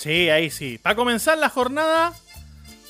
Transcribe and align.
Sí, 0.00 0.30
ahí 0.30 0.48
sí. 0.48 0.78
Para 0.78 0.96
comenzar 0.96 1.36
la 1.36 1.50
jornada 1.50 2.14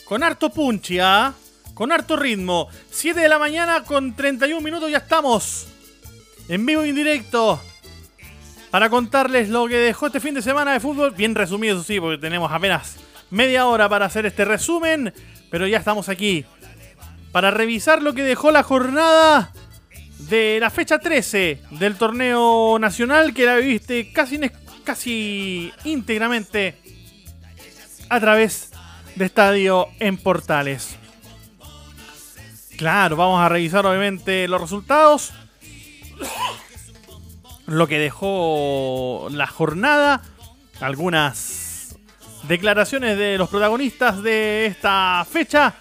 con 0.05 0.23
harto 0.23 0.49
punchi, 0.51 1.01
¿ah? 1.01 1.35
Con 1.75 1.91
harto 1.91 2.17
ritmo. 2.17 2.69
7 2.93 3.19
de 3.19 3.29
la 3.29 3.41
mañana 3.41 3.83
con 3.83 4.15
31 4.15 4.61
minutos 4.61 4.89
ya 4.89 4.99
estamos. 4.99 5.67
En 6.49 6.65
vivo 6.65 6.87
y 6.87 6.91
en 6.91 6.95
directo. 6.95 7.61
Para 8.71 8.89
contarles 8.89 9.49
lo 9.49 9.67
que 9.67 9.79
dejó 9.79 10.07
este 10.07 10.21
fin 10.21 10.35
de 10.35 10.43
semana 10.43 10.73
de 10.73 10.79
fútbol. 10.79 11.11
Bien 11.11 11.35
resumido, 11.35 11.75
eso 11.75 11.83
sí, 11.83 11.99
porque 11.99 12.19
tenemos 12.19 12.53
apenas 12.53 12.95
media 13.31 13.67
hora 13.67 13.89
para 13.89 14.07
hacer 14.07 14.25
este 14.27 14.45
resumen. 14.45 15.13
Pero 15.51 15.67
ya 15.67 15.79
estamos 15.79 16.09
aquí. 16.09 16.45
Para 17.33 17.51
revisar 17.51 18.03
lo 18.03 18.15
que 18.15 18.23
dejó 18.23 18.53
la 18.53 18.63
jornada 18.63 19.53
de 20.29 20.59
la 20.61 20.71
fecha 20.71 21.01
13 21.01 21.61
del 21.73 21.97
torneo 21.97 22.79
nacional 22.79 23.35
que 23.35 23.47
la 23.47 23.57
viviste 23.57 24.13
casi, 24.13 24.39
casi 24.85 25.73
íntegramente 25.83 26.77
a 28.11 28.21
través 28.21 28.73
de 29.15 29.25
Estadio 29.25 29.89
en 30.01 30.19
Portales. 30.19 30.97
Claro, 32.77 33.17
vamos 33.17 33.41
a 33.41 33.49
revisar 33.49 33.87
obviamente 33.87 34.49
los 34.49 34.61
resultados. 34.61 35.33
Lo 37.67 37.87
que 37.87 37.99
dejó 37.99 39.29
la 39.31 39.47
jornada. 39.47 40.23
Algunas 40.81 41.97
declaraciones 42.49 43.17
de 43.17 43.39
los 43.39 43.49
protagonistas 43.49 44.23
de 44.23 44.67
esta 44.67 45.25
fecha. 45.31 45.75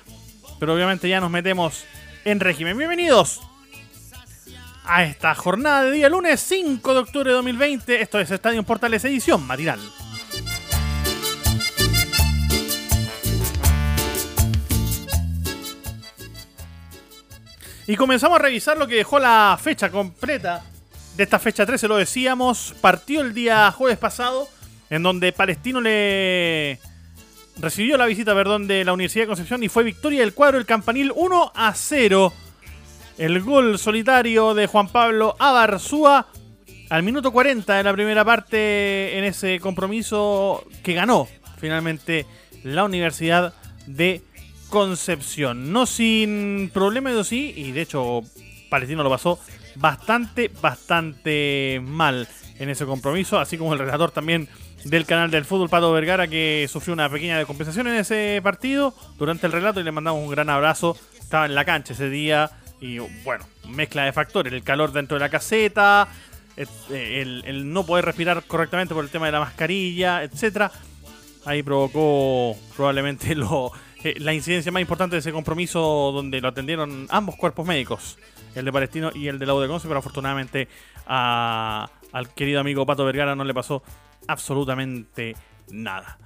Pero 0.59 0.75
obviamente 0.75 1.09
ya 1.09 1.19
nos 1.19 1.31
metemos 1.31 1.85
en 2.25 2.39
régimen. 2.39 2.77
Bienvenidos 2.77 3.41
a 4.85 5.03
esta 5.03 5.33
jornada 5.33 5.83
de 5.83 5.91
día 5.91 6.09
lunes 6.09 6.41
5 6.41 6.93
de 6.93 6.99
octubre 6.99 7.29
de 7.29 7.35
2020. 7.35 8.01
Esto 8.01 8.19
es 8.19 8.29
Estadio 8.29 8.61
Portales 8.63 9.03
edición 9.05 9.47
matinal. 9.47 9.79
Y 17.89 17.95
comenzamos 17.95 18.39
a 18.39 18.43
revisar 18.43 18.77
lo 18.77 18.87
que 18.87 18.97
dejó 18.97 19.17
la 19.17 19.57
fecha 19.59 19.89
completa 19.89 20.63
de 21.17 21.23
esta 21.23 21.39
fecha 21.39 21.65
13, 21.65 21.87
lo 21.87 21.97
decíamos, 21.97 22.75
partió 22.79 23.21
el 23.21 23.33
día 23.33 23.71
jueves 23.71 23.97
pasado, 23.97 24.47
en 24.91 25.01
donde 25.01 25.31
Palestino 25.31 25.81
le 25.81 26.77
recibió 27.57 27.97
la 27.97 28.05
visita, 28.05 28.35
perdón, 28.35 28.67
de 28.67 28.85
la 28.85 28.93
Universidad 28.93 29.23
de 29.23 29.29
Concepción 29.29 29.63
y 29.63 29.69
fue 29.69 29.83
victoria 29.83 30.19
del 30.19 30.35
cuadro 30.35 30.59
el 30.59 30.67
Campanil 30.67 31.11
1 31.15 31.51
a 31.55 31.73
0 31.73 32.31
el 33.17 33.41
gol 33.41 33.79
solitario 33.79 34.53
de 34.53 34.67
Juan 34.67 34.89
Pablo 34.89 35.35
Abarzúa 35.39 36.27
al 36.91 37.01
minuto 37.01 37.31
40 37.31 37.73
de 37.73 37.83
la 37.83 37.93
primera 37.93 38.23
parte 38.23 39.17
en 39.17 39.23
ese 39.23 39.59
compromiso 39.59 40.63
que 40.83 40.93
ganó 40.93 41.27
finalmente 41.57 42.27
la 42.63 42.83
Universidad 42.83 43.55
de 43.87 44.21
Concepción. 44.69 45.71
No 45.71 45.85
sin 45.85 46.69
problemas, 46.73 47.27
sí, 47.27 47.53
y 47.55 47.71
de 47.71 47.81
hecho 47.81 48.21
Palestino 48.69 49.03
lo 49.03 49.09
pasó 49.09 49.39
bastante, 49.75 50.51
bastante 50.61 51.81
mal 51.83 52.27
en 52.59 52.69
ese 52.69 52.85
compromiso, 52.85 53.39
así 53.39 53.57
como 53.57 53.73
el 53.73 53.79
relator 53.79 54.11
también 54.11 54.47
del 54.83 55.05
canal 55.05 55.31
del 55.31 55.45
fútbol, 55.45 55.69
Pato 55.69 55.91
Vergara, 55.91 56.27
que 56.27 56.67
sufrió 56.69 56.93
una 56.93 57.09
pequeña 57.09 57.37
descompensación 57.37 57.87
en 57.87 57.95
ese 57.95 58.39
partido 58.43 58.93
durante 59.17 59.47
el 59.47 59.53
relato 59.53 59.79
y 59.79 59.83
le 59.83 59.91
mandamos 59.91 60.23
un 60.23 60.29
gran 60.29 60.49
abrazo. 60.49 60.97
Estaba 61.19 61.45
en 61.45 61.55
la 61.55 61.65
cancha 61.65 61.93
ese 61.93 62.09
día, 62.09 62.51
y 62.81 62.99
bueno, 63.23 63.45
mezcla 63.67 64.03
de 64.05 64.13
factores, 64.13 64.53
el 64.53 64.63
calor 64.63 64.91
dentro 64.91 65.15
de 65.15 65.19
la 65.19 65.29
caseta, 65.29 66.07
eh, 66.57 67.41
el, 67.45 67.71
no 67.71 67.85
poder 67.85 68.05
respirar 68.05 68.43
correctamente 68.43 68.93
por 68.93 69.03
el 69.03 69.09
tema 69.09 69.25
de 69.25 69.33
la 69.33 69.39
mascarilla, 69.39 70.23
etcétera. 70.23 70.71
Ahí 71.45 71.63
provocó 71.63 72.57
probablemente 72.75 73.35
lo, 73.35 73.71
eh, 74.03 74.15
la 74.17 74.33
incidencia 74.33 74.71
más 74.71 74.81
importante 74.81 75.15
de 75.15 75.19
ese 75.19 75.31
compromiso 75.31 76.11
donde 76.13 76.39
lo 76.39 76.47
atendieron 76.47 77.07
ambos 77.09 77.35
cuerpos 77.35 77.67
médicos, 77.67 78.17
el 78.55 78.65
de 78.65 78.71
Palestino 78.71 79.11
y 79.13 79.27
el 79.27 79.39
de 79.39 79.45
la 79.45 79.53
de 79.53 79.67
Conce, 79.67 79.87
pero 79.87 79.99
afortunadamente 79.99 80.67
al 81.05 82.33
querido 82.35 82.59
amigo 82.59 82.85
Pato 82.85 83.03
Vergara 83.03 83.35
no 83.35 83.43
le 83.43 83.53
pasó 83.53 83.83
absolutamente 84.27 85.35
nada. 85.71 86.17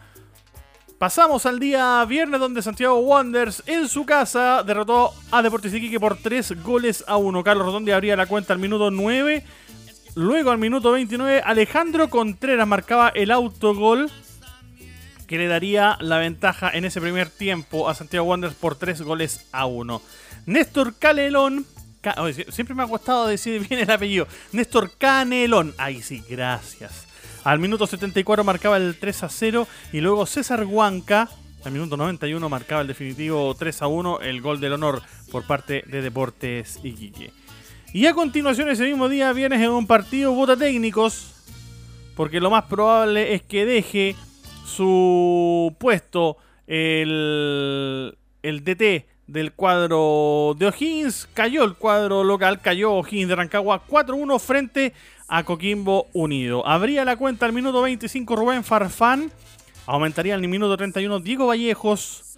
Pasamos 0.97 1.45
al 1.45 1.59
día 1.59 2.05
viernes 2.05 2.39
donde 2.39 2.61
Santiago 2.61 2.99
Wanderers 2.99 3.63
en 3.65 3.89
su 3.89 4.05
casa 4.05 4.63
derrotó 4.63 5.11
a 5.31 5.41
Deportes 5.41 5.73
Iquique 5.73 5.99
por 5.99 6.17
3 6.17 6.63
goles 6.63 7.03
a 7.07 7.17
1. 7.17 7.43
Carlos 7.43 7.65
Rotondi 7.65 7.91
abría 7.91 8.15
la 8.15 8.25
cuenta 8.25 8.53
al 8.53 8.59
minuto 8.59 8.89
9. 8.89 9.43
Luego 10.15 10.51
al 10.51 10.59
minuto 10.59 10.91
29 10.91 11.41
Alejandro 11.43 12.09
Contreras 12.09 12.67
marcaba 12.67 13.09
el 13.09 13.31
autogol 13.31 14.09
que 15.27 15.37
le 15.37 15.47
daría 15.47 15.97
la 15.99 16.17
ventaja 16.17 16.69
en 16.73 16.85
ese 16.85 17.01
primer 17.01 17.29
tiempo 17.29 17.89
a 17.89 17.95
Santiago 17.95 18.27
Wanderers 18.27 18.57
por 18.57 18.75
3 18.75 19.01
goles 19.01 19.47
a 19.51 19.65
1. 19.65 20.01
Néstor 20.45 20.95
Calelón 20.95 21.65
Siempre 22.49 22.75
me 22.75 22.83
ha 22.83 22.87
costado 22.87 23.27
decir 23.27 23.65
bien 23.65 23.79
el 23.79 23.89
apellido. 23.89 24.27
Néstor 24.51 24.91
Canelón. 24.97 25.73
Ahí 25.77 26.01
sí, 26.01 26.21
gracias. 26.29 27.07
Al 27.45 27.59
minuto 27.59 27.87
74 27.87 28.43
marcaba 28.43 28.75
el 28.77 28.97
3 28.99 29.23
a 29.23 29.29
0 29.29 29.67
y 29.93 30.01
luego 30.01 30.25
César 30.25 30.65
Huanca 30.65 31.29
al 31.65 31.71
minuto 31.71 31.95
91 31.95 32.49
marcaba 32.49 32.81
el 32.81 32.87
definitivo 32.87 33.55
3 33.57 33.83
a 33.83 33.87
1, 33.87 34.19
el 34.19 34.41
gol 34.41 34.59
del 34.59 34.73
honor 34.73 35.01
por 35.31 35.47
parte 35.47 35.83
de 35.87 36.01
Deportes 36.01 36.79
Iquique. 36.83 37.31
Y 37.93 38.05
a 38.05 38.13
continuación 38.13 38.69
ese 38.69 38.83
mismo 38.83 39.07
día 39.07 39.31
vienes 39.31 39.61
en 39.61 39.69
un 39.69 39.87
partido 39.87 40.33
vota 40.33 40.57
técnicos, 40.57 41.33
porque 42.17 42.41
lo 42.41 42.49
más 42.49 42.65
probable 42.65 43.33
es 43.33 43.43
que 43.43 43.65
deje 43.65 44.17
su 44.65 45.75
puesto 45.77 46.37
el, 46.67 48.17
el 48.41 48.63
DT 48.63 49.05
del 49.27 49.53
cuadro 49.53 50.55
de 50.57 50.67
O'Higgins. 50.67 51.27
Cayó 51.33 51.63
el 51.63 51.75
cuadro 51.75 52.23
local, 52.23 52.61
cayó 52.61 52.93
O'Higgins 52.93 53.29
de 53.29 53.35
Rancagua 53.35 53.85
4-1 53.87 54.39
frente 54.39 54.93
a 55.27 55.43
Coquimbo 55.43 56.07
Unido. 56.13 56.65
Abría 56.67 57.05
la 57.05 57.15
cuenta 57.17 57.45
al 57.45 57.53
minuto 57.53 57.81
25 57.81 58.35
Rubén 58.35 58.63
Farfán. 58.63 59.31
Aumentaría 59.85 60.35
al 60.35 60.47
minuto 60.47 60.77
31 60.77 61.19
Diego 61.19 61.47
Vallejos. 61.47 62.37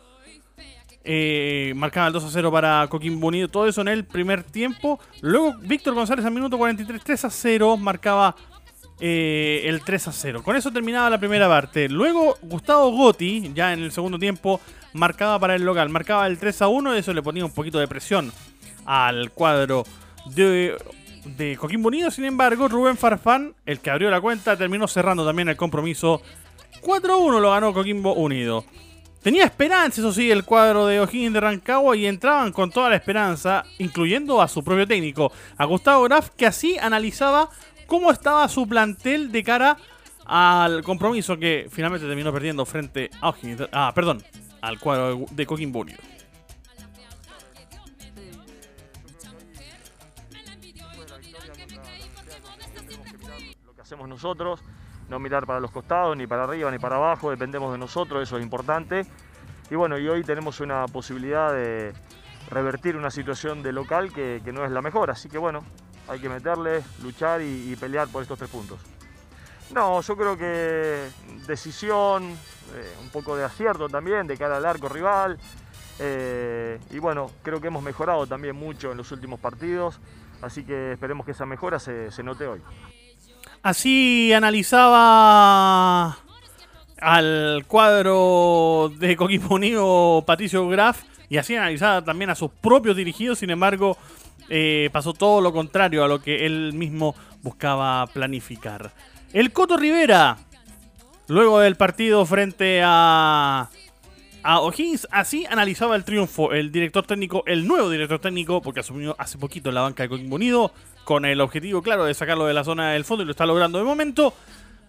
Eh, 1.08 1.74
marcaba 1.76 2.08
el 2.08 2.14
2 2.14 2.24
a 2.24 2.30
0 2.32 2.52
para 2.52 2.88
Coquimbo 2.88 3.28
Unido. 3.28 3.48
Todo 3.48 3.68
eso 3.68 3.82
en 3.82 3.90
el 3.90 4.06
primer 4.06 4.44
tiempo. 4.44 5.00
Luego 5.22 5.56
Víctor 5.60 5.94
González 5.94 6.26
al 6.26 6.32
minuto 6.32 6.58
43, 6.58 7.04
3 7.04 7.26
a 7.26 7.30
0. 7.30 7.78
Marcaba 7.78 8.36
eh, 9.00 9.64
el 9.66 9.82
3 9.82 10.08
a 10.08 10.12
0. 10.12 10.44
Con 10.44 10.56
eso 10.56 10.72
terminaba 10.72 11.10
la 11.10 11.20
primera 11.20 11.48
parte. 11.48 11.90
Luego 11.90 12.38
Gustavo 12.42 12.92
Gotti, 12.92 13.52
ya 13.54 13.74
en 13.74 13.82
el 13.84 13.92
segundo 13.92 14.18
tiempo, 14.20 14.62
marcaba 14.94 15.40
para 15.40 15.56
el 15.56 15.64
local. 15.64 15.90
Marcaba 15.90 16.28
el 16.28 16.38
3 16.38 16.62
a 16.64 16.68
1. 16.68 16.96
Eso 16.96 17.14
le 17.14 17.22
ponía 17.22 17.46
un 17.46 17.52
poquito 17.52 17.80
de 17.80 17.88
presión 17.88 18.32
al 18.86 19.32
cuadro 19.32 19.86
de 20.28 20.78
de 21.26 21.58
Coquimbo 21.58 21.88
Unido. 21.88 22.12
Sin 22.12 22.26
embargo, 22.26 22.68
Rubén 22.68 22.98
Farfán, 22.98 23.54
el 23.66 23.80
que 23.80 23.90
abrió 23.90 24.10
la 24.10 24.22
cuenta, 24.22 24.56
terminó 24.56 24.88
cerrando 24.88 25.26
también 25.26 25.50
el 25.50 25.58
compromiso. 25.58 26.22
4-1 26.82 27.40
lo 27.40 27.52
ganó 27.52 27.74
Coquimbo 27.74 28.14
Unido. 28.14 28.64
Tenía 29.22 29.46
esperanza, 29.46 30.02
eso 30.02 30.14
sí, 30.14 30.30
el 30.30 30.44
cuadro 30.46 30.86
de 30.86 31.00
O'Higgins 31.00 31.34
de 31.34 31.40
Rancagua 31.40 31.98
y 31.98 32.06
entraban 32.06 32.52
con 32.52 32.70
toda 32.70 32.92
la 32.92 32.96
esperanza, 32.96 33.64
incluyendo 33.80 34.40
a 34.40 34.48
su 34.48 34.64
propio 34.64 34.86
técnico, 34.86 35.32
a 35.58 35.66
Gustavo 35.66 36.04
Graf, 36.04 36.30
que 36.38 36.46
así 36.46 36.78
analizaba 36.78 37.50
cómo 37.86 38.12
estaba 38.12 38.48
su 38.48 38.68
plantel 38.68 39.32
de 39.32 39.44
cara 39.44 39.78
al 40.26 40.84
compromiso 40.84 41.38
que 41.38 41.68
finalmente 41.70 42.08
terminó 42.08 42.34
perdiendo 42.34 42.66
frente 42.66 43.10
a. 43.22 43.34
Ah, 43.72 43.92
perdón, 43.94 44.24
al 44.62 44.80
cuadro 44.80 45.26
de 45.32 45.46
Coquimbo 45.46 45.80
Unido. 45.80 46.00
hacemos 53.86 54.10
nosotros, 54.10 54.64
no 55.10 55.20
mirar 55.20 55.46
para 55.46 55.60
los 55.60 55.70
costados, 55.70 56.18
ni 56.18 56.26
para 56.26 56.46
arriba, 56.46 56.72
ni 56.72 56.80
para 56.80 56.96
abajo, 56.96 57.30
dependemos 57.30 57.72
de 57.72 57.78
nosotros, 57.78 58.24
eso 58.24 58.38
es 58.38 58.44
importante. 58.44 59.06
Y 59.70 59.76
bueno, 59.76 60.00
y 60.00 60.08
hoy 60.08 60.24
tenemos 60.24 60.60
una 60.60 60.88
posibilidad 60.88 61.54
de 61.54 61.94
revertir 62.50 62.98
una 62.98 63.12
situación 63.12 63.62
de 63.62 63.72
local 63.72 64.12
que, 64.12 64.42
no 64.52 64.66
es 64.66 64.72
la 64.72 64.82
mejor, 64.82 65.12
así 65.12 65.30
que 65.30 65.38
bueno, 65.38 65.64
hay 66.08 66.20
que 66.20 66.30
meterle, 66.30 66.84
luchar 67.02 67.42
y, 67.42 67.76
pelear 67.80 68.08
por 68.08 68.22
estos 68.22 68.38
tres 68.38 68.50
puntos. 68.50 68.80
No, 69.74 70.02
yo 70.02 70.16
creo 70.16 70.38
que 70.38 71.08
decisión, 71.48 72.24
eh, 72.74 72.94
un 73.02 73.10
poco 73.10 73.36
de 73.36 73.44
acierto 73.44 73.90
también 73.90 74.28
de 74.28 74.38
cara 74.38 74.58
al 74.58 74.66
arco 74.66 74.90
rival. 74.90 75.40
Eh, 76.00 76.80
y 76.92 77.00
bueno, 77.00 77.32
creo 77.42 77.60
que 77.60 77.68
hemos 77.68 77.82
mejorado 77.84 78.28
también 78.28 78.56
mucho 78.56 78.92
en 78.92 78.98
los 78.98 79.12
últimos 79.12 79.40
partidos, 79.40 80.00
así 80.42 80.64
que 80.64 80.92
esperemos 80.94 81.26
que 81.26 81.32
esa 81.32 81.46
mejora 81.46 81.80
se, 81.80 82.12
se 82.12 82.22
note 82.22 82.46
hoy. 82.46 82.62
Así 83.64 84.32
analizaba 84.34 86.18
al 87.00 87.66
cuadro 87.68 88.92
de 88.98 89.16
Coquimbo 89.16 89.56
Unido 89.56 90.24
Patricio 90.26 90.68
Graf 90.68 91.02
y 91.30 91.38
así 91.38 91.56
analizaba 91.56 92.04
también 92.04 92.30
a 92.30 92.36
sus 92.36 92.52
propios 92.52 92.96
dirigidos, 92.96 93.40
sin 93.40 93.50
embargo 93.50 93.98
eh, 94.50 94.90
pasó 94.92 95.14
todo 95.14 95.42
lo 95.42 95.54
contrario 95.54 96.04
a 96.04 96.08
lo 96.08 96.22
que 96.22 96.46
él 96.46 96.74
mismo 96.74 97.16
buscaba 97.42 98.06
planificar. 98.08 98.92
El 99.34 99.52
Coto 99.52 99.78
Rivera, 99.78 100.38
luego 101.28 101.60
del 101.60 101.76
partido 101.76 102.26
frente 102.26 102.82
a, 102.84 103.70
a 104.44 104.60
O'Higgins, 104.62 105.08
así 105.12 105.46
analizaba 105.50 105.96
el 105.96 106.04
triunfo 106.04 106.54
el 106.54 106.72
director 106.72 107.06
técnico, 107.06 107.44
el 107.46 107.68
nuevo 107.68 107.90
director 107.90 108.20
técnico, 108.20 108.62
porque 108.62 108.80
asumió 108.82 109.16
hace 109.20 109.38
poquito 109.38 109.72
la 109.72 109.82
banca 109.82 110.04
de 110.04 110.10
Coquimbo 110.10 110.36
Unido, 110.36 110.72
con 111.04 111.26
el 111.26 111.42
objetivo 111.42 111.82
claro 111.82 112.06
de 112.06 112.14
sacarlo 112.14 112.46
de 112.46 112.54
la 112.54 112.64
zona 112.64 112.92
del 112.92 113.06
fondo 113.06 113.24
y 113.24 113.26
lo 113.26 113.32
está 113.32 113.46
logrando 113.46 113.78
de 113.78 113.84
momento. 113.84 114.34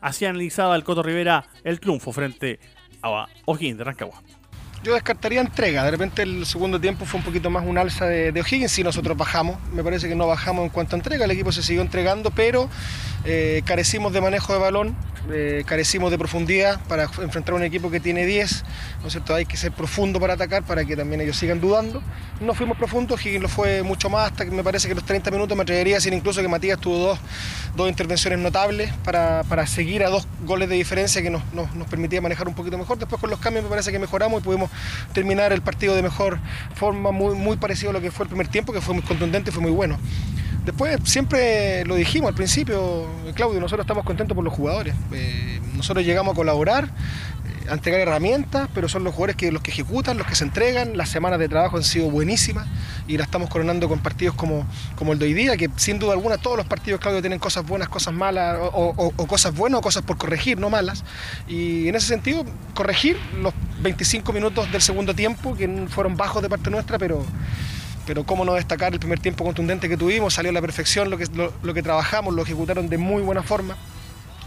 Así 0.01 0.25
analizaba 0.25 0.77
el 0.77 0.85
Coto 0.85 1.03
Rivera 1.03 1.47
el 1.65 1.81
triunfo 1.81 2.13
frente 2.13 2.61
a 3.03 3.27
O'Higgins 3.47 3.79
de 3.79 3.85
Rancagua 3.85 4.23
yo 4.87 4.95
descartaría 4.95 5.41
entrega. 5.41 5.83
De 5.85 5.91
repente 5.91 6.23
el 6.23 6.47
segundo 6.47 6.81
tiempo 6.81 7.05
fue 7.05 7.19
un 7.19 7.25
poquito 7.25 7.51
más 7.51 7.67
un 7.67 7.77
alza 7.77 8.07
de, 8.07 8.31
de 8.31 8.41
O'Higgins 8.41 8.79
y 8.79 8.85
nosotros 8.85 9.17
bajamos. 9.17 9.59
Me 9.73 9.83
parece 9.83 10.09
que 10.09 10.15
no 10.15 10.29
bajamos 10.29 10.65
en 10.65 10.71
cuanto 10.71 10.95
a 10.95 10.99
entrega, 10.99 11.25
el 11.25 11.31
equipo 11.33 11.51
se 11.51 11.63
siguió 11.63 11.83
entregando, 11.83 12.31
pero 12.31 12.69
eh, 13.29 13.63
carecimos 13.65 14.13
de 14.13 14.21
manejo 14.21 14.53
de 14.53 14.61
balón, 14.61 14.95
eh, 15.33 15.65
carecimos 15.67 16.13
de 16.13 16.19
profundidad 16.19 16.81
para 16.87 17.05
enfrentar 17.05 17.55
a 17.55 17.57
un 17.57 17.65
equipo 17.65 17.91
que 17.91 17.99
tiene 17.99 18.25
10, 18.25 18.65
¿no 19.01 19.09
es 19.09 19.13
cierto? 19.13 19.35
Hay 19.35 19.47
que 19.47 19.57
ser 19.57 19.73
profundo 19.73 20.21
para 20.21 20.35
atacar 20.35 20.63
para 20.63 20.85
que 20.85 20.97
también 20.97 21.21
ellos 21.21 21.37
sigan 21.37 21.61
dudando. 21.61 22.01
No 22.41 22.55
fuimos 22.55 22.79
profundos, 22.79 23.27
Higgins 23.27 23.43
lo 23.43 23.49
fue 23.49 23.83
mucho 23.83 24.09
más, 24.09 24.31
hasta 24.31 24.45
que 24.45 24.53
me 24.53 24.63
parece 24.63 24.87
que 24.87 24.95
los 24.95 25.05
30 25.05 25.33
minutos 25.33 25.57
me 25.57 25.65
atrevería 25.65 25.97
a 25.97 25.99
decir 25.99 26.13
incluso 26.13 26.41
que 26.41 26.47
Matías 26.47 26.79
tuvo 26.79 26.99
dos, 26.99 27.19
dos 27.75 27.89
intervenciones 27.89 28.39
notables 28.39 28.93
para, 29.03 29.43
para, 29.43 29.67
seguir 29.67 30.05
a 30.05 30.09
dos 30.09 30.29
goles 30.45 30.69
de 30.69 30.77
diferencia 30.77 31.21
que 31.21 31.31
nos, 31.31 31.43
nos, 31.53 31.75
nos, 31.75 31.89
permitía 31.89 32.21
manejar 32.21 32.47
un 32.47 32.55
poquito 32.55 32.79
mejor. 32.79 32.97
Después 32.97 33.21
con 33.21 33.31
los 33.31 33.41
cambios 33.41 33.65
me 33.65 33.71
parece 33.71 33.91
que 33.91 33.99
mejoramos 33.99 34.41
y 34.41 34.45
pudimos 34.45 34.71
terminar 35.13 35.53
el 35.53 35.63
partido 35.63 35.95
de 35.95 36.03
mejor 36.03 36.39
forma, 36.75 37.13
muy, 37.13 37.35
muy 37.35 37.57
parecido 37.57 37.91
a 37.91 37.93
lo 37.93 38.01
que 38.01 38.11
fue 38.11 38.25
el 38.25 38.29
primer 38.29 38.49
tiempo, 38.49 38.73
que 38.73 38.81
fue 38.81 38.95
muy 38.95 39.03
contundente 39.03 39.51
fue 39.53 39.63
muy 39.63 39.71
bueno. 39.71 39.99
Después 40.65 40.99
siempre 41.05 41.85
lo 41.85 41.95
dijimos 41.95 42.29
al 42.29 42.35
principio, 42.35 43.07
Claudio, 43.35 43.61
nosotros 43.61 43.85
estamos 43.85 44.05
contentos 44.05 44.35
por 44.35 44.45
los 44.45 44.53
jugadores. 44.53 44.97
Eh, 45.13 45.61
nosotros 45.75 46.05
llegamos 46.05 46.33
a 46.33 46.35
colaborar, 46.35 46.89
a 47.69 47.75
entregar 47.75 48.01
herramientas, 48.01 48.69
pero 48.75 48.89
son 48.89 49.05
los 49.05 49.15
jugadores 49.15 49.37
que 49.37 49.53
los 49.53 49.63
que 49.63 49.71
ejecutan, 49.71 50.19
los 50.19 50.27
que 50.27 50.35
se 50.35 50.45
entregan. 50.45 50.97
Las 50.97 51.09
semanas 51.09 51.39
de 51.39 51.49
trabajo 51.49 51.77
han 51.77 51.85
sido 51.85 52.11
buenísimas 52.11 52.67
y 53.07 53.17
la 53.17 53.25
estamos 53.25 53.49
coronando 53.49 53.89
con 53.89 54.01
partidos 54.01 54.35
como, 54.35 54.67
como 54.97 55.13
el 55.13 55.19
de 55.19 55.27
hoy 55.27 55.35
día, 55.35 55.57
que 55.57 55.71
sin 55.77 55.99
duda 55.99 56.13
alguna 56.13 56.39
todos 56.39 56.57
los 56.57 56.67
partidos, 56.67 57.01
Claudio, 57.01 57.21
tienen 57.21 57.39
cosas 57.39 57.67
buenas, 57.67 57.89
cosas 57.89 58.15
malas, 58.15 58.59
o, 58.61 59.13
o 59.17 59.27
cosas 59.27 59.55
buenas 59.55 59.79
o 59.79 59.83
cosas 59.83 60.03
por 60.03 60.17
corregir, 60.17 60.59
no 60.59 60.71
malas. 60.71 61.05
Y 61.47 61.89
en 61.89 61.95
ese 61.95 62.07
sentido, 62.07 62.45
corregir 62.75 63.17
los 63.41 63.55
25 63.81 64.33
minutos 64.33 64.71
del 64.73 64.83
segundo 64.83 65.15
tiempo, 65.15 65.57
que 65.57 65.87
fueron 65.89 66.17
bajos 66.17 66.43
de 66.43 66.49
parte 66.49 66.71
nuestra, 66.71 66.99
pero 66.99 67.25
pero 68.07 68.25
cómo 68.25 68.45
no 68.45 68.55
destacar 68.55 68.93
el 68.93 69.01
primer 69.01 69.19
tiempo 69.19 69.45
contundente 69.45 69.89
que 69.89 69.97
tuvimos, 69.97 70.35
salió 70.35 70.51
a 70.51 70.55
la 70.55 70.61
perfección 70.61 71.11
lo 71.11 71.19
que, 71.19 71.27
lo, 71.63 71.75
que 71.75 71.83
trabajamos, 71.83 72.33
lo 72.33 72.43
ejecutaron 72.43 72.89
de 72.89 72.97
muy 72.97 73.21
buena 73.23 73.43
forma. 73.43 73.77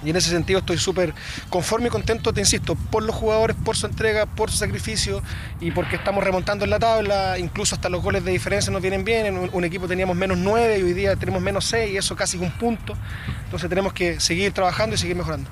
Y 0.03 0.09
en 0.11 0.15
ese 0.15 0.29
sentido 0.29 0.59
estoy 0.59 0.77
súper 0.77 1.13
conforme 1.49 1.87
y 1.87 1.89
contento, 1.89 2.31
te 2.31 2.39
insisto, 2.39 2.75
por 2.75 3.03
los 3.03 3.15
jugadores, 3.15 3.57
por 3.65 3.75
su 3.75 3.85
entrega, 3.85 4.25
por 4.25 4.49
su 4.49 4.57
sacrificio 4.57 5.21
y 5.59 5.71
porque 5.71 5.97
estamos 5.97 6.23
remontando 6.23 6.63
en 6.63 6.71
la 6.71 6.79
tabla, 6.79 7.37
incluso 7.37 7.75
hasta 7.75 7.89
los 7.89 8.01
goles 8.01 8.23
de 8.23 8.31
diferencia 8.31 8.71
nos 8.71 8.81
vienen 8.81 9.03
bien, 9.03 9.25
en 9.25 9.49
un, 9.51 9.63
equipo 9.63 9.87
teníamos 9.87 10.15
menos 10.15 10.37
9 10.37 10.79
y 10.79 10.83
hoy 10.83 10.93
día 10.93 11.15
tenemos 11.15 11.41
menos 11.41 11.65
6 11.65 11.91
y 11.91 11.97
eso 11.97 12.15
casi 12.15 12.37
un 12.37 12.51
punto. 12.51 12.95
Entonces 13.43 13.69
tenemos 13.69 13.93
que 13.93 14.19
seguir 14.19 14.53
trabajando 14.53 14.95
y 14.95 14.97
seguir 14.97 15.15
mejorando. 15.15 15.49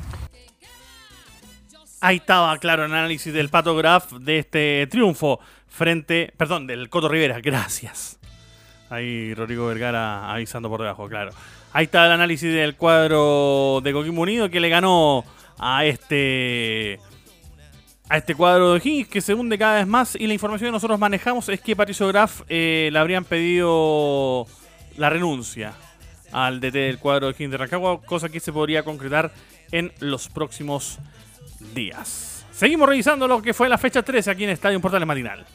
Ahí 1.99 2.17
estaba, 2.17 2.57
claro, 2.59 2.85
el 2.85 2.94
análisis 2.94 3.33
del 3.33 3.49
Pato 3.49 3.75
Graf 3.75 4.13
de 4.13 4.39
este 4.39 4.88
triunfo 4.88 5.39
frente, 5.67 6.33
perdón, 6.38 6.67
del 6.67 6.89
Coto 6.89 7.09
Rivera, 7.09 7.39
gracias. 7.41 8.17
Ahí 8.89 9.33
Rodrigo 9.33 9.67
Vergara 9.67 10.31
avisando 10.31 10.69
por 10.69 10.81
debajo, 10.81 11.09
claro. 11.09 11.31
Ahí 11.77 11.83
está 11.83 12.07
el 12.07 12.12
análisis 12.12 12.51
del 12.51 12.75
cuadro 12.75 13.81
de 13.83 13.94
Coquimbo 13.94 14.24
Unido 14.24 14.50
que 14.50 14.59
le 14.59 14.68
ganó 14.68 15.24
a 15.59 15.85
este 15.85 17.00
a 18.09 18.18
este 18.18 18.33
cuadro 18.33 18.74
de 18.74 18.79
Higgins 18.79 19.07
que 19.07 19.21
se 19.21 19.35
hunde 19.35 19.59
cada 19.59 19.75
vez 19.75 19.85
más 19.85 20.15
y 20.15 20.25
la 20.25 20.33
información 20.33 20.69
que 20.69 20.71
nosotros 20.71 20.97
manejamos 20.97 21.50
es 21.50 21.62
que 21.62 21.75
Patricio 21.75 22.07
Graf 22.07 22.41
eh, 22.50 22.89
le 22.91 22.97
habrían 22.97 23.25
pedido 23.25 24.47
la 24.97 25.12
renuncia 25.12 25.74
al 26.31 26.59
DT 26.62 26.74
del 26.74 26.97
cuadro 26.97 27.27
de 27.27 27.33
Higgins 27.33 27.51
de 27.51 27.57
Rancagua, 27.57 28.01
cosa 28.01 28.27
que 28.27 28.39
se 28.39 28.51
podría 28.51 28.81
concretar 28.81 29.31
en 29.71 29.94
los 30.00 30.30
próximos 30.30 30.97
días. 31.75 32.44
Seguimos 32.51 32.89
revisando 32.89 33.27
lo 33.27 33.39
que 33.39 33.53
fue 33.53 33.69
la 33.69 33.77
fecha 33.77 34.01
13 34.01 34.31
aquí 34.31 34.45
en 34.45 34.50
Estadio 34.50 34.81
Portales 34.81 35.07
Matinal. 35.07 35.45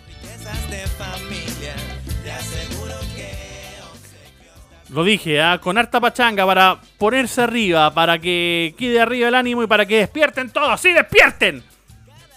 Lo 4.93 5.05
dije, 5.05 5.41
¿ah? 5.41 5.59
con 5.59 5.79
harta 5.79 6.01
pachanga 6.01 6.45
para 6.45 6.79
ponerse 6.99 7.41
arriba, 7.41 7.95
para 7.95 8.19
que 8.19 8.75
quede 8.77 9.01
arriba 9.01 9.29
el 9.29 9.35
ánimo 9.35 9.63
y 9.63 9.67
para 9.67 9.87
que 9.87 9.97
despierten 9.97 10.51
todos. 10.51 10.79
¡Sí, 10.79 10.93
despierten! 10.93 11.63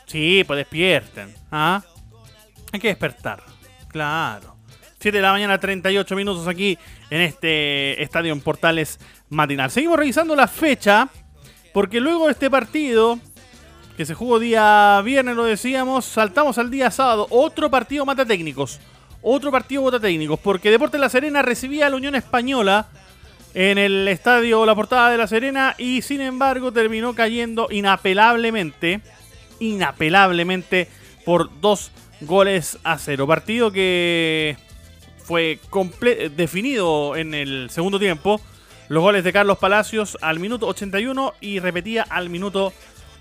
Sí, 0.05 0.41
pues 0.47 0.57
despierten. 0.57 1.35
¿ah? 1.51 1.83
Hay 2.71 2.79
que 2.79 2.87
despertar. 2.87 3.43
Claro. 3.89 4.55
7 4.99 5.17
de 5.17 5.21
la 5.21 5.33
mañana, 5.33 5.57
38 5.57 6.15
minutos 6.15 6.47
aquí 6.47 6.77
en 7.09 7.21
este 7.21 8.01
estadio 8.01 8.31
en 8.31 8.39
Portales 8.39 8.99
Matinal. 9.29 9.69
Seguimos 9.69 9.99
revisando 9.99 10.33
la 10.33 10.47
fecha, 10.47 11.09
porque 11.73 11.99
luego 11.99 12.27
de 12.27 12.31
este 12.31 12.49
partido, 12.49 13.19
que 13.97 14.05
se 14.05 14.13
jugó 14.13 14.39
día 14.39 15.01
viernes, 15.03 15.35
lo 15.35 15.43
decíamos, 15.43 16.05
saltamos 16.05 16.57
al 16.57 16.71
día 16.71 16.89
sábado. 16.89 17.27
Otro 17.31 17.69
partido 17.69 18.05
mata 18.05 18.25
técnicos 18.25 18.79
otro 19.27 19.51
partido 19.51 19.81
vota 19.81 19.99
técnicos, 19.99 20.39
porque 20.39 20.69
Deportes 20.69 21.01
La 21.01 21.09
Serena 21.09 21.41
recibía 21.41 21.87
a 21.87 21.89
la 21.89 21.95
Unión 21.95 22.13
Española 22.13 22.87
en 23.55 23.79
el 23.79 24.07
estadio 24.07 24.65
La 24.67 24.75
Portada 24.75 25.09
de 25.09 25.17
La 25.17 25.25
Serena 25.25 25.73
y 25.79 26.03
sin 26.03 26.21
embargo 26.21 26.71
terminó 26.71 27.15
cayendo 27.15 27.67
inapelablemente, 27.71 29.01
inapelablemente 29.59 30.87
por 31.25 31.49
dos 31.59 31.91
goles 32.21 32.77
a 32.83 32.99
cero. 32.99 33.25
Partido 33.25 33.71
que 33.71 34.57
fue 35.23 35.59
definido 36.35 37.15
en 37.15 37.33
el 37.33 37.71
segundo 37.71 37.97
tiempo. 37.97 38.39
Los 38.89 39.01
goles 39.01 39.23
de 39.23 39.33
Carlos 39.33 39.57
Palacios 39.57 40.19
al 40.21 40.39
minuto 40.39 40.67
81 40.67 41.33
y 41.41 41.57
repetía 41.57 42.05
al 42.07 42.29
minuto 42.29 42.73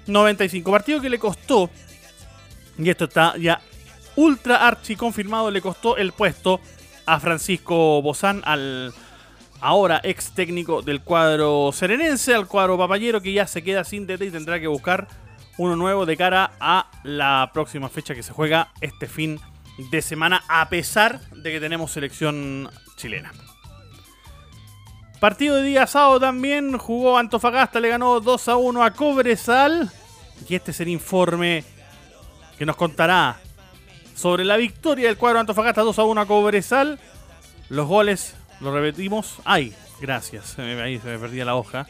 95. 0.06 0.70
Partido 0.70 1.00
que 1.00 1.08
le 1.08 1.18
costó, 1.18 1.70
y 2.76 2.90
esto 2.90 3.06
está 3.06 3.38
ya 3.38 3.62
ultra 4.16 4.66
archi 4.66 4.97
confirmado 4.97 5.50
le 5.50 5.61
costó 5.61 5.97
el 5.97 6.12
puesto 6.12 6.61
a 7.06 7.21
Francisco 7.21 8.00
Bozán, 8.02 8.42
al 8.44 8.92
ahora 9.61 10.00
ex 10.02 10.33
técnico 10.33 10.83
del 10.83 11.00
cuadro 11.00 11.71
serenense, 11.73 12.35
al 12.35 12.47
cuadro 12.47 12.76
papayero 12.76 13.21
que 13.21 13.33
ya 13.33 13.47
se 13.47 13.62
queda 13.62 13.85
sin 13.85 14.06
DT 14.06 14.23
y 14.23 14.30
tendrá 14.30 14.61
que 14.61 14.66
buscar 14.66 15.09
uno 15.56 15.76
nuevo 15.76 16.04
de 16.06 16.16
cara 16.16 16.52
a 16.61 16.90
la 17.02 17.50
próxima 17.52 17.88
fecha 17.88 18.14
que 18.14 18.23
se 18.23 18.33
juega 18.33 18.73
este 18.80 19.06
fin 19.06 19.40
de 19.90 20.02
semana, 20.02 20.42
a 20.49 20.68
pesar 20.68 21.21
de 21.30 21.52
que 21.52 21.61
tenemos 21.61 21.92
selección 21.92 22.71
chilena. 22.97 23.33
Partido 25.21 25.56
de 25.56 25.62
día 25.62 25.87
sábado 25.87 26.21
también 26.21 26.76
jugó 26.76 27.16
Antofagasta, 27.16 27.80
le 27.80 27.88
ganó 27.88 28.21
2 28.21 28.49
a 28.49 28.56
1 28.56 28.85
a 28.85 28.90
Cobresal. 28.90 29.90
Y 30.49 30.54
este 30.54 30.73
es 30.73 30.80
el 30.80 30.88
informe 30.88 31.64
que 32.59 32.66
nos 32.66 32.76
contará 32.76 33.38
sobre 34.14 34.44
la 34.44 34.56
victoria 34.56 35.09
del 35.09 35.16
cuadro 35.16 35.40
Antofagasta 35.40 35.83
2 35.83 35.99
a 35.99 36.04
1 36.04 36.21
a 36.21 36.26
Cobresal. 36.26 36.99
Los 37.68 37.87
goles, 37.87 38.35
lo 38.61 38.73
repetimos. 38.73 39.37
¡Ay! 39.44 39.75
Gracias. 40.00 40.59
Ahí 40.59 40.99
se 40.99 41.09
me 41.09 41.18
perdía 41.18 41.44
la 41.44 41.56
hoja. 41.56 41.87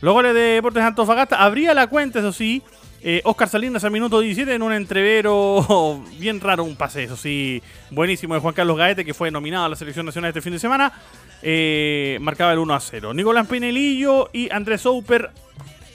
Los 0.00 0.14
goles 0.14 0.34
de 0.34 0.40
Deportes 0.40 0.82
Antofagasta. 0.82 1.42
Abría 1.42 1.74
la 1.74 1.86
cuenta, 1.86 2.20
eso 2.20 2.32
sí. 2.32 2.62
Eh, 3.02 3.22
Oscar 3.24 3.48
Salinas 3.48 3.82
al 3.84 3.92
minuto 3.92 4.20
17 4.20 4.54
en 4.54 4.62
un 4.62 4.74
entrevero 4.74 6.04
bien 6.18 6.38
raro, 6.38 6.64
un 6.64 6.76
pase, 6.76 7.04
eso 7.04 7.16
sí, 7.16 7.62
buenísimo 7.90 8.34
de 8.34 8.40
Juan 8.40 8.52
Carlos 8.52 8.76
Gaete, 8.76 9.06
que 9.06 9.14
fue 9.14 9.30
nominado 9.30 9.64
a 9.64 9.68
la 9.70 9.76
selección 9.76 10.04
nacional 10.04 10.28
este 10.28 10.42
fin 10.42 10.52
de 10.52 10.58
semana. 10.58 10.92
Eh, 11.40 12.18
marcaba 12.20 12.52
el 12.52 12.58
1 12.58 12.74
a 12.74 12.80
0. 12.80 13.14
Nicolás 13.14 13.46
Pinelillo 13.46 14.28
y 14.34 14.52
Andrés 14.52 14.82
Souper 14.82 15.30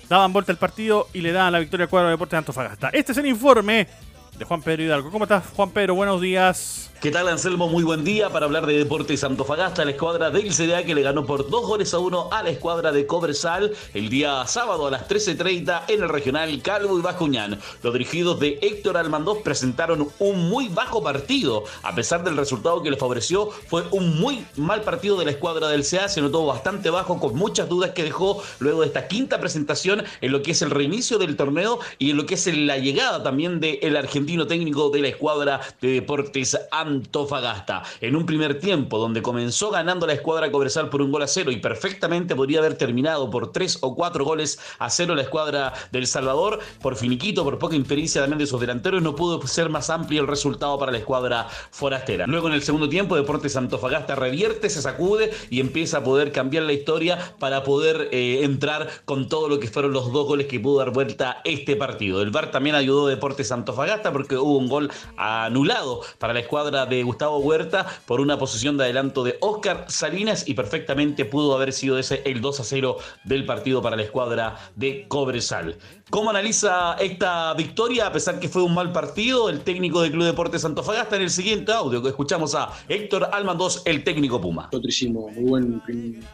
daban 0.09 0.33
vuelta 0.33 0.51
el 0.51 0.57
partido 0.57 1.07
y 1.13 1.21
le 1.21 1.31
daban 1.31 1.53
la 1.53 1.59
victoria 1.59 1.83
al 1.83 1.89
cuadro 1.89 2.07
de 2.07 2.13
Deportes 2.13 2.39
Antofagasta. 2.39 2.89
Este 2.89 3.11
es 3.11 3.17
el 3.19 3.27
informe 3.27 3.87
de 4.37 4.45
Juan 4.45 4.61
Pedro 4.61 4.83
Hidalgo. 4.83 5.11
¿Cómo 5.11 5.25
estás, 5.25 5.45
Juan 5.55 5.69
Pedro? 5.69 5.95
Buenos 5.95 6.21
días. 6.21 6.91
¿Qué 7.05 7.11
tal, 7.11 7.27
Anselmo? 7.27 7.67
Muy 7.67 7.83
buen 7.83 8.03
día 8.03 8.31
para 8.31 8.47
hablar 8.47 8.65
de 8.65 8.79
Deportes 8.79 9.23
Antofagasta, 9.23 9.85
la 9.85 9.91
escuadra 9.91 10.31
del 10.31 10.51
CDA 10.51 10.83
que 10.85 10.95
le 10.95 11.03
ganó 11.03 11.23
por 11.23 11.47
dos 11.51 11.67
goles 11.67 11.93
a 11.93 11.99
uno 11.99 12.29
a 12.31 12.41
la 12.41 12.49
escuadra 12.49 12.91
de 12.91 13.05
Cobresal 13.05 13.73
el 13.93 14.09
día 14.09 14.43
sábado 14.47 14.87
a 14.87 14.89
las 14.89 15.07
13.30 15.07 15.83
en 15.89 16.01
el 16.01 16.09
regional 16.09 16.59
Calvo 16.63 16.97
y 16.97 17.03
Bascuñán. 17.03 17.59
Los 17.83 17.93
dirigidos 17.93 18.39
de 18.39 18.57
Héctor 18.59 18.97
Almandós 18.97 19.37
presentaron 19.43 20.07
un 20.17 20.49
muy 20.49 20.67
bajo 20.67 21.03
partido. 21.03 21.65
A 21.83 21.93
pesar 21.93 22.23
del 22.23 22.37
resultado 22.37 22.81
que 22.81 22.89
les 22.89 22.99
favoreció, 22.99 23.51
fue 23.51 23.83
un 23.91 24.19
muy 24.19 24.43
mal 24.55 24.81
partido 24.81 25.15
de 25.19 25.25
la 25.25 25.31
escuadra 25.31 25.67
del 25.67 25.87
CA. 25.87 26.09
Se 26.09 26.21
notó 26.21 26.43
bastante 26.47 26.89
bajo, 26.89 27.19
con 27.19 27.35
muchas 27.35 27.69
dudas 27.69 27.91
que 27.91 28.01
dejó 28.01 28.41
luego 28.57 28.81
de 28.81 28.87
esta 28.87 29.07
quinta 29.07 29.39
presentación 29.39 30.03
en 30.21 30.31
lo 30.31 30.41
que 30.41 30.53
es 30.53 30.61
el 30.63 30.71
reinicio 30.71 31.19
del 31.19 31.37
torneo 31.37 31.77
y 31.99 32.09
en 32.09 32.17
lo 32.17 32.25
que 32.25 32.33
es 32.33 32.47
la 32.47 32.79
llegada 32.79 33.21
también 33.21 33.59
del 33.59 33.95
argentino 33.95 34.47
técnico 34.47 34.89
de 34.89 35.01
la 35.01 35.09
escuadra 35.09 35.61
de 35.81 35.89
Deportes 35.89 36.57
Antofagasta. 36.71 36.94
Antofagasta. 36.95 37.83
En 38.01 38.15
un 38.15 38.25
primer 38.25 38.59
tiempo 38.59 38.97
donde 38.97 39.21
comenzó 39.21 39.71
ganando 39.71 40.07
la 40.07 40.13
escuadra 40.13 40.51
Cobresal 40.51 40.89
por 40.89 41.01
un 41.01 41.11
gol 41.11 41.23
a 41.23 41.27
cero 41.27 41.51
y 41.51 41.57
perfectamente 41.57 42.35
podría 42.35 42.59
haber 42.59 42.77
terminado 42.77 43.29
por 43.29 43.51
tres 43.51 43.77
o 43.81 43.95
cuatro 43.95 44.25
goles 44.25 44.59
a 44.79 44.89
cero 44.89 45.15
la 45.15 45.23
escuadra 45.23 45.73
del 45.91 46.07
Salvador, 46.07 46.59
por 46.81 46.95
finiquito, 46.95 47.43
por 47.43 47.59
poca 47.59 47.75
impericia 47.75 48.21
también 48.21 48.39
de 48.39 48.47
sus 48.47 48.59
delanteros, 48.59 49.01
no 49.01 49.15
pudo 49.15 49.45
ser 49.47 49.69
más 49.69 49.89
amplio 49.89 50.21
el 50.21 50.27
resultado 50.27 50.77
para 50.79 50.91
la 50.91 50.99
escuadra 50.99 51.47
forastera. 51.71 52.27
Luego 52.27 52.47
en 52.47 52.53
el 52.53 52.63
segundo 52.63 52.89
tiempo 52.89 53.15
Deportes 53.15 53.55
Antofagasta 53.55 54.15
revierte, 54.15 54.69
se 54.69 54.81
sacude 54.81 55.31
y 55.49 55.59
empieza 55.59 55.97
a 55.97 56.03
poder 56.03 56.31
cambiar 56.31 56.63
la 56.63 56.73
historia 56.73 57.35
para 57.39 57.63
poder 57.63 58.09
eh, 58.11 58.43
entrar 58.43 58.89
con 59.05 59.27
todo 59.27 59.49
lo 59.49 59.59
que 59.59 59.67
fueron 59.67 59.93
los 59.93 60.11
dos 60.11 60.27
goles 60.27 60.47
que 60.47 60.59
pudo 60.59 60.79
dar 60.79 60.91
vuelta 60.91 61.41
este 61.43 61.75
partido. 61.75 62.21
El 62.21 62.31
VAR 62.31 62.51
también 62.51 62.75
ayudó 62.75 63.07
a 63.07 63.09
Deportes 63.09 63.51
Antofagasta 63.51 64.11
porque 64.11 64.37
hubo 64.37 64.57
un 64.57 64.67
gol 64.67 64.91
anulado 65.17 66.01
para 66.19 66.33
la 66.33 66.39
escuadra 66.39 66.74
de 66.83 67.01
Gustavo 67.03 67.37
Huerta 67.37 67.87
por 68.05 68.19
una 68.19 68.37
posición 68.37 68.75
de 68.75 68.83
adelanto 68.83 69.23
de 69.23 69.37
Oscar 69.39 69.85
Salinas 69.87 70.45
y 70.49 70.53
perfectamente 70.53 71.23
pudo 71.23 71.55
haber 71.55 71.71
sido 71.71 71.97
ese 71.97 72.21
el 72.25 72.41
2 72.41 72.59
a 72.59 72.63
0 72.65 72.97
del 73.23 73.45
partido 73.45 73.81
para 73.81 73.95
la 73.95 74.01
escuadra 74.01 74.57
de 74.75 75.05
Cobresal. 75.07 75.77
¿Cómo 76.09 76.29
analiza 76.29 76.95
esta 76.95 77.53
victoria 77.53 78.07
a 78.07 78.11
pesar 78.11 78.39
que 78.39 78.49
fue 78.49 78.63
un 78.63 78.73
mal 78.73 78.91
partido 78.91 79.47
el 79.49 79.61
técnico 79.61 80.01
del 80.01 80.11
Club 80.11 80.25
Deportes 80.25 80.65
Antofagasta 80.65 81.15
en 81.15 81.21
el 81.21 81.29
siguiente 81.29 81.71
audio 81.71 82.03
que 82.03 82.09
escuchamos 82.09 82.53
a 82.55 82.69
Héctor 82.89 83.29
Almandos, 83.31 83.81
el 83.85 84.03
técnico 84.03 84.41
Puma? 84.41 84.63
Nosotros 84.63 84.93
hicimos 84.93 85.31
muy 85.31 85.45
buen 85.45 85.81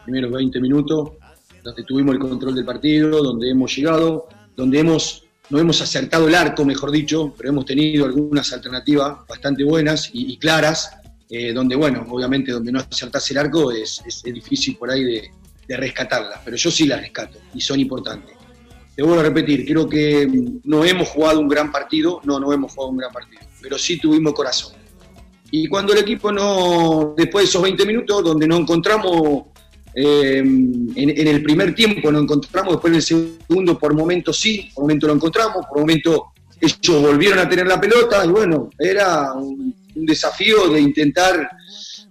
primeros 0.04 0.32
20 0.32 0.60
minutos 0.60 1.12
donde 1.62 1.84
tuvimos 1.84 2.14
el 2.14 2.20
control 2.20 2.54
del 2.54 2.64
partido, 2.64 3.22
donde 3.22 3.50
hemos 3.50 3.76
llegado, 3.76 4.28
donde 4.56 4.80
hemos 4.80 5.24
no 5.52 5.58
hemos 5.58 5.82
acertado 5.82 6.28
el 6.28 6.34
arco, 6.34 6.64
mejor 6.64 6.90
dicho, 6.90 7.34
pero 7.36 7.50
hemos 7.50 7.66
tenido 7.66 8.06
algunas 8.06 8.50
alternativas 8.54 9.18
bastante 9.28 9.62
buenas 9.62 10.08
y, 10.10 10.38
claras, 10.38 10.92
eh, 11.28 11.52
donde, 11.52 11.76
bueno, 11.76 12.06
obviamente 12.08 12.52
donde 12.52 12.72
no 12.72 12.80
acertase 12.80 13.34
el 13.34 13.38
arco 13.38 13.70
es, 13.70 14.02
difícil 14.24 14.78
por 14.78 14.90
ahí 14.90 15.04
de, 15.04 15.30
rescatarlas, 15.76 16.40
pero 16.44 16.54
yo 16.54 16.70
sí 16.70 16.86
las 16.86 17.00
rescato 17.00 17.38
y 17.54 17.60
son 17.60 17.80
importantes. 17.80 18.34
Te 18.94 19.02
vuelvo 19.02 19.20
a 19.20 19.24
repetir, 19.24 19.64
creo 19.64 19.88
que 19.88 20.28
no 20.64 20.84
hemos 20.84 21.08
jugado 21.08 21.40
un 21.40 21.48
gran 21.48 21.72
partido, 21.72 22.20
no, 22.24 22.38
no 22.38 22.52
hemos 22.52 22.72
jugado 22.74 22.90
un 22.90 22.98
gran 22.98 23.12
partido, 23.12 23.40
pero 23.60 23.78
sí 23.78 23.98
tuvimos 23.98 24.34
corazón. 24.34 24.74
Y 25.50 25.68
cuando 25.68 25.94
el 25.94 26.00
equipo 26.00 26.32
no, 26.32 27.14
después 27.16 27.44
de 27.44 27.48
esos 27.48 27.62
20 27.62 27.86
minutos, 27.86 28.24
donde 28.24 28.46
no 28.46 28.56
encontramos 28.56 29.44
eh, 29.94 30.38
en, 30.38 31.28
el 31.28 31.42
primer 31.42 31.74
tiempo 31.74 32.10
lo 32.10 32.20
encontramos, 32.20 32.74
después 32.74 32.90
en 32.90 32.96
el 32.96 33.02
segundo 33.02 33.78
por 33.78 33.94
momentos 33.94 34.38
sí, 34.38 34.70
por 34.74 34.84
momento 34.84 35.06
lo 35.06 35.14
encontramos, 35.14 35.66
por 35.66 35.80
momento 35.80 36.32
ellos 36.60 37.02
volvieron 37.02 37.38
a 37.40 37.48
tener 37.48 37.66
la 37.66 37.80
pelota 37.80 38.24
y 38.24 38.28
bueno, 38.28 38.70
era 38.78 39.32
un, 39.32 39.74
desafío 39.94 40.70
de 40.70 40.80
intentar 40.80 41.50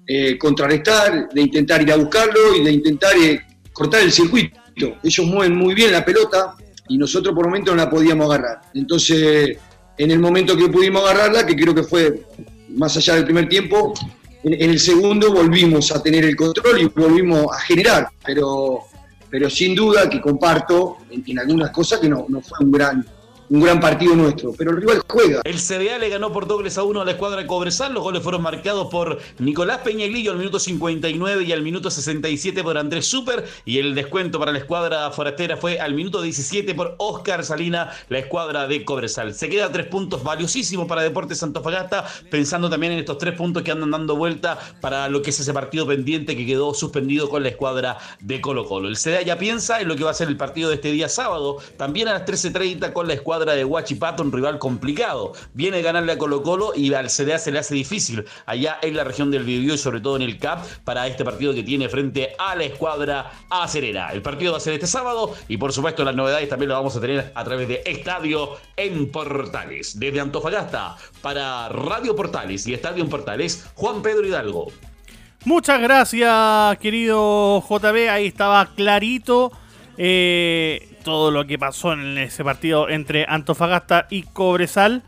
eh, 0.06 0.38
contrarrestar, 0.38 1.30
de 1.30 1.42
intentar 1.42 1.82
ir 1.82 1.92
a 1.92 1.96
buscarlo 1.96 2.56
y 2.56 2.64
de 2.64 2.72
intentar 2.72 3.18
eh, 3.18 3.42
cortar 3.74 4.02
el 4.02 4.12
circuito. 4.12 4.60
Ellos 5.02 5.26
mueven 5.26 5.56
muy 5.56 5.74
bien 5.74 5.92
la 5.92 6.06
pelota 6.06 6.54
y 6.88 6.98
nosotros 6.98 7.34
por 7.34 7.48
momento 7.48 7.72
no 7.72 7.78
la 7.78 7.90
podíamos 7.90 8.28
agarrar. 8.28 8.62
Entonces, 8.76 9.58
en 9.98 10.12
el 10.12 10.20
momento 10.20 10.56
que 10.56 10.70
pudimos 10.70 11.04
agarrarla, 11.04 11.46
que 11.46 11.56
creo 11.56 11.74
que 11.74 11.84
fue 11.84 12.22
más 12.70 12.96
allá 12.98 13.16
del 13.16 13.26
primer 13.26 13.50
tiempo, 13.50 13.94
en, 14.44 14.70
el 14.70 14.80
segundo 14.80 15.32
volvimos 15.32 15.92
a 15.92 16.02
tener 16.02 16.26
el 16.26 16.36
control 16.36 16.82
y 16.82 16.86
volvimos 16.86 17.48
a 17.54 17.60
generar, 17.60 18.10
pero, 18.26 18.80
pero 19.30 19.50
sin 19.50 19.76
duda 19.76 20.10
que 20.10 20.22
comparto 20.22 20.98
en, 21.10 21.40
algunas 21.40 21.72
cosas 21.72 22.00
que 22.00 22.10
no, 22.10 22.26
no 22.28 22.42
fue 22.42 22.66
un 22.66 22.72
gran, 22.72 23.06
un 23.52 23.60
gran 23.60 23.82
partido 23.82 24.16
nuestro, 24.16 24.54
pero 24.58 24.72
el 24.72 24.78
rival 24.78 25.04
juega. 25.10 25.42
El 25.44 25.60
CDA 25.60 25.98
le 25.98 26.08
ganó 26.08 26.32
por 26.32 26.48
dobles 26.48 26.78
a 26.78 26.84
uno 26.84 27.02
a 27.02 27.06
la 27.06 27.12
escuadra 27.12 27.42
de 27.42 27.48
Cobresal. 27.48 27.94
Los 27.94 28.02
goles 28.02 28.24
fueron 28.24 28.42
marcados 28.42 28.88
por 28.88 29.20
Nicolás 29.40 29.80
Peñaglillo 29.80 30.32
al 30.32 30.38
minuto 30.38 30.58
59 30.58 31.44
y 31.44 31.52
al 31.52 31.62
minuto 31.62 31.92
67 31.92 32.64
por 32.64 32.78
Andrés 32.78 33.08
Super. 33.08 33.46
Y 33.66 33.80
el 33.80 33.94
descuento 33.94 34.40
para 34.40 34.54
la 34.54 34.60
escuadra 34.60 35.12
forastera 35.12 35.58
fue 35.58 35.82
al 35.82 35.94
minuto 35.94 36.22
17 36.22 36.74
por 36.76 36.96
Oscar 36.98 37.44
Salina, 37.44 37.92
la 38.08 38.20
escuadra 38.20 38.68
de 38.70 38.86
Cobresal. 38.86 39.34
Se 39.34 39.50
queda 39.50 39.70
tres 39.70 39.88
puntos 39.88 40.24
valiosísimos 40.24 40.88
para 40.88 41.02
Deportes 41.02 41.40
Santofagasta, 41.40 42.06
pensando 42.30 42.70
también 42.70 42.94
en 42.94 43.00
estos 43.00 43.18
tres 43.18 43.36
puntos 43.36 43.64
que 43.64 43.72
andan 43.72 43.92
dando 43.92 44.16
vuelta 44.16 44.58
para 44.80 45.10
lo 45.10 45.22
que 45.22 45.32
es 45.32 45.40
ese 45.42 45.52
partido 45.52 45.86
pendiente 45.86 46.38
que 46.38 46.46
quedó 46.46 46.74
suspendido 46.74 47.28
con 47.28 47.44
la 47.44 47.50
escuadra 47.50 47.98
de 48.22 48.40
Colo 48.40 48.66
Colo. 48.66 48.88
El 48.88 48.96
CDA 48.96 49.24
ya 49.24 49.38
piensa 49.38 49.82
en 49.82 49.90
lo 49.90 49.98
que 49.98 50.06
va 50.06 50.12
a 50.12 50.14
ser 50.14 50.30
el 50.30 50.38
partido 50.38 50.70
de 50.70 50.76
este 50.76 50.94
día 50.94 51.10
sábado, 51.10 51.58
también 51.76 52.08
a 52.08 52.14
las 52.14 52.26
13.30 52.26 52.94
con 52.94 53.10
la 53.10 53.14
escuadra 53.16 53.41
de 53.46 53.66
Huachipato, 53.66 54.24
un 54.24 54.32
rival 54.32 54.60
complicado. 54.60 55.34
Viene 55.54 55.78
a 55.78 55.82
ganarle 55.82 56.14
a 56.14 56.18
Colo 56.18 56.44
Colo 56.44 56.74
y 56.76 56.94
al 56.94 57.10
CDA 57.10 57.40
se 57.40 57.52
le 57.52 57.60
hace 57.60 57.74
difícil 57.74 58.26
allá 58.46 58.78
en 58.82 58.96
la 58.96 59.04
región 59.04 59.32
del 59.32 59.44
Biobío 59.44 59.74
y 59.74 59.78
sobre 59.78 60.00
todo 60.00 60.16
en 60.16 60.22
el 60.22 60.38
CAP 60.38 60.66
para 60.84 61.08
este 61.08 61.26
partido 61.26 61.54
que 61.54 61.64
tiene 61.64 61.90
frente 61.90 62.36
a 62.38 62.56
la 62.56 62.64
escuadra 62.64 63.32
acerera. 63.50 64.14
El 64.14 64.22
partido 64.22 64.52
va 64.52 64.58
a 64.58 64.62
ser 64.62 64.74
este 64.74 64.88
sábado 64.88 65.34
y 65.48 65.58
por 65.58 65.74
supuesto 65.74 66.04
las 66.04 66.16
novedades 66.16 66.48
también 66.48 66.70
las 66.70 66.78
vamos 66.78 66.96
a 66.96 67.02
tener 67.02 67.32
a 67.34 67.44
través 67.44 67.68
de 67.68 67.82
Estadio 67.86 68.58
en 68.78 69.12
Portales. 69.12 70.00
Desde 70.00 70.20
Antofagasta 70.20 70.96
para 71.22 71.70
Radio 71.70 72.16
Portales 72.16 72.68
y 72.68 72.74
Estadio 72.74 73.04
en 73.04 73.10
Portales, 73.10 73.66
Juan 73.76 74.02
Pedro 74.02 74.26
Hidalgo. 74.26 74.72
Muchas 75.44 75.82
gracias, 75.82 76.78
querido 76.78 77.64
JB. 77.68 78.10
Ahí 78.10 78.28
estaba 78.28 78.68
clarito. 78.76 79.52
Eh, 79.98 80.91
todo 81.04 81.32
lo 81.32 81.46
que 81.46 81.60
pasó 81.60 81.94
en 81.94 82.18
ese 82.18 82.44
partido 82.44 82.90
entre 82.90 83.26
Antofagasta 83.28 84.08
y 84.10 84.24
Cobresal, 84.24 85.04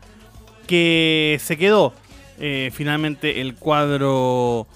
que 0.66 1.38
se 1.40 1.56
quedó 1.56 1.92
eh, 2.38 2.70
finalmente 2.72 3.40
el 3.40 3.54
cuadro 3.54 4.66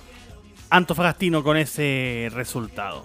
antofagastino 0.70 1.42
con 1.42 1.56
ese 1.56 2.28
resultado. 2.32 3.04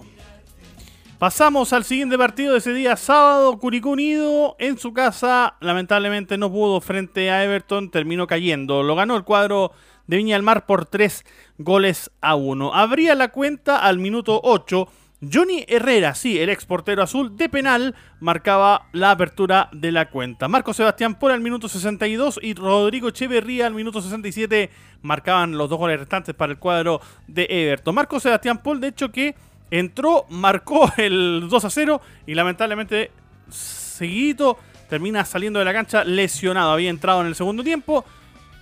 Pasamos 1.18 1.72
al 1.72 1.84
siguiente 1.84 2.18
partido 2.18 2.52
de 2.52 2.58
ese 2.58 2.74
día 2.74 2.96
sábado. 2.96 3.58
Curicó 3.58 3.90
Unido 3.90 4.56
en 4.58 4.78
su 4.78 4.92
casa. 4.92 5.56
Lamentablemente 5.60 6.36
no 6.36 6.50
pudo 6.50 6.80
frente 6.80 7.30
a 7.30 7.44
Everton. 7.44 7.90
Terminó 7.90 8.26
cayendo. 8.26 8.82
Lo 8.82 8.94
ganó 8.94 9.16
el 9.16 9.24
cuadro 9.24 9.72
de 10.06 10.18
Viña 10.18 10.36
del 10.36 10.42
Mar 10.42 10.66
por 10.66 10.86
3 10.86 11.24
goles 11.58 12.10
a 12.20 12.34
1. 12.34 12.74
Abría 12.74 13.14
la 13.14 13.28
cuenta 13.28 13.78
al 13.78 13.98
minuto 13.98 14.40
8 14.42 14.88
Johnny 15.32 15.64
Herrera, 15.68 16.14
sí, 16.14 16.38
el 16.38 16.48
ex 16.48 16.64
portero 16.66 17.02
azul 17.02 17.36
de 17.36 17.48
penal, 17.48 17.94
marcaba 18.20 18.88
la 18.92 19.10
apertura 19.10 19.68
de 19.72 19.92
la 19.92 20.10
cuenta. 20.10 20.48
Marco 20.48 20.74
Sebastián 20.74 21.18
por 21.18 21.30
el 21.30 21.40
minuto 21.40 21.68
62 21.68 22.40
y 22.42 22.54
Rodrigo 22.54 23.08
Echeverría 23.08 23.66
al 23.66 23.74
minuto 23.74 24.00
67 24.00 24.70
marcaban 25.02 25.56
los 25.56 25.68
dos 25.70 25.78
goles 25.78 26.00
restantes 26.00 26.34
para 26.34 26.52
el 26.52 26.58
cuadro 26.58 27.00
de 27.26 27.46
Everton. 27.48 27.94
Marco 27.94 28.20
Sebastián 28.20 28.62
Paul, 28.62 28.80
de 28.80 28.88
hecho, 28.88 29.12
que 29.12 29.34
entró, 29.70 30.26
marcó 30.28 30.92
el 30.96 31.46
2 31.48 31.64
a 31.64 31.70
0 31.70 32.00
y 32.26 32.34
lamentablemente 32.34 33.10
seguidito 33.50 34.58
termina 34.88 35.24
saliendo 35.24 35.58
de 35.58 35.64
la 35.64 35.72
cancha 35.72 36.04
lesionado. 36.04 36.72
Había 36.72 36.90
entrado 36.90 37.20
en 37.20 37.28
el 37.28 37.34
segundo 37.34 37.62
tiempo 37.62 38.04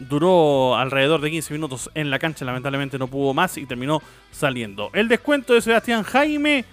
duró 0.08 0.76
alrededor 0.76 1.20
de 1.20 1.30
15 1.30 1.52
minutos 1.54 1.90
en 1.94 2.10
la 2.10 2.18
cancha, 2.18 2.44
lamentablemente 2.44 2.98
no 2.98 3.08
pudo 3.08 3.34
más 3.34 3.56
y 3.56 3.66
terminó 3.66 4.02
saliendo. 4.30 4.90
El 4.92 5.08
descuento 5.08 5.54
de 5.54 5.60
Sebastián 5.60 6.02
Jaime 6.02 6.64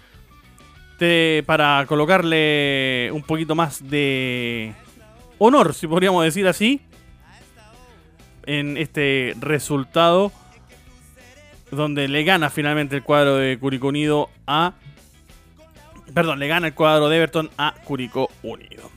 para 1.46 1.86
colocarle 1.88 3.10
un 3.14 3.24
poquito 3.24 3.56
más 3.56 3.90
de 3.90 4.74
honor, 5.38 5.74
si 5.74 5.88
podríamos 5.88 6.26
decir 6.26 6.46
así, 6.46 6.82
en 8.46 8.76
este 8.76 9.34
resultado 9.40 10.34
donde 11.72 12.10
le 12.10 12.24
gana 12.24 12.50
finalmente 12.50 12.98
el 12.98 13.04
cuadro 13.04 13.38
de 13.38 13.58
Curicó 13.58 13.88
Unido 13.88 14.30
a... 14.46 14.74
Perdón, 16.14 16.40
le 16.40 16.48
gana 16.48 16.68
el 16.68 16.74
cuadro 16.74 17.08
de 17.08 17.18
Everton 17.18 17.50
a 17.58 17.76
Curicó 17.86 18.30
Unido. 18.44 18.90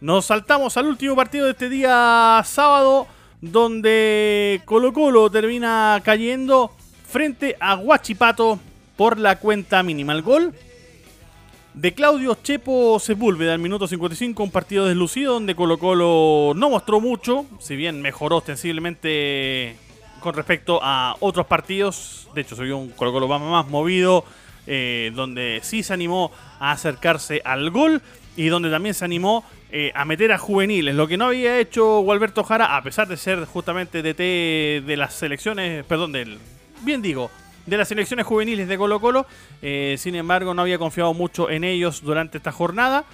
Nos 0.00 0.26
saltamos 0.26 0.76
al 0.78 0.86
último 0.86 1.14
partido 1.14 1.44
de 1.44 1.50
este 1.50 1.68
día 1.68 2.40
sábado 2.44 3.06
donde 3.42 4.62
Colo 4.64 4.92
Colo 4.92 5.28
termina 5.28 6.00
cayendo 6.02 6.70
frente 7.06 7.56
a 7.60 7.76
Huachipato 7.76 8.58
por 8.96 9.18
la 9.18 9.38
cuenta 9.38 9.82
mínima. 9.82 10.12
El 10.14 10.22
gol 10.22 10.54
de 11.74 11.92
Claudio 11.92 12.38
Chepo 12.40 12.98
Sepúlveda 13.00 13.52
al 13.52 13.58
minuto 13.58 13.88
55, 13.88 14.42
un 14.42 14.50
partido 14.52 14.86
deslucido 14.86 15.34
donde 15.34 15.56
Colo 15.56 15.78
Colo 15.78 16.52
no 16.54 16.70
mostró 16.70 17.00
mucho, 17.00 17.44
si 17.58 17.74
bien 17.74 18.00
mejoró 18.00 18.36
ostensiblemente 18.36 19.76
con 20.20 20.34
respecto 20.34 20.78
a 20.80 21.16
otros 21.18 21.46
partidos. 21.46 22.28
De 22.34 22.42
hecho, 22.42 22.54
se 22.54 22.62
vio 22.62 22.78
un 22.78 22.90
Colo 22.90 23.12
Colo 23.12 23.26
más 23.26 23.66
movido, 23.66 24.24
eh, 24.66 25.10
donde 25.14 25.60
sí 25.62 25.82
se 25.82 25.92
animó 25.92 26.30
a 26.60 26.70
acercarse 26.70 27.42
al 27.44 27.70
gol 27.70 28.00
y 28.36 28.46
donde 28.46 28.70
también 28.70 28.94
se 28.94 29.04
animó 29.04 29.44
eh, 29.72 29.90
a 29.94 30.04
meter 30.04 30.30
a 30.30 30.38
juveniles, 30.38 30.94
lo 30.94 31.08
que 31.08 31.16
no 31.16 31.26
había 31.26 31.58
hecho 31.58 32.00
Gualberto 32.00 32.44
Jara, 32.44 32.76
a 32.76 32.82
pesar 32.82 33.08
de 33.08 33.16
ser 33.16 33.44
justamente 33.44 34.02
DT 34.02 34.86
de 34.86 34.96
las 34.96 35.14
selecciones, 35.14 35.84
perdón, 35.84 36.12
del, 36.12 36.38
bien 36.82 37.02
digo, 37.02 37.30
de 37.66 37.76
las 37.76 37.88
selecciones 37.88 38.24
juveniles 38.24 38.68
de 38.68 38.78
Colo 38.78 39.00
Colo, 39.00 39.26
eh, 39.62 39.96
sin 39.98 40.14
embargo 40.14 40.54
no 40.54 40.62
había 40.62 40.78
confiado 40.78 41.12
mucho 41.12 41.50
en 41.50 41.64
ellos 41.64 42.02
durante 42.02 42.38
esta 42.38 42.52
jornada. 42.52 43.04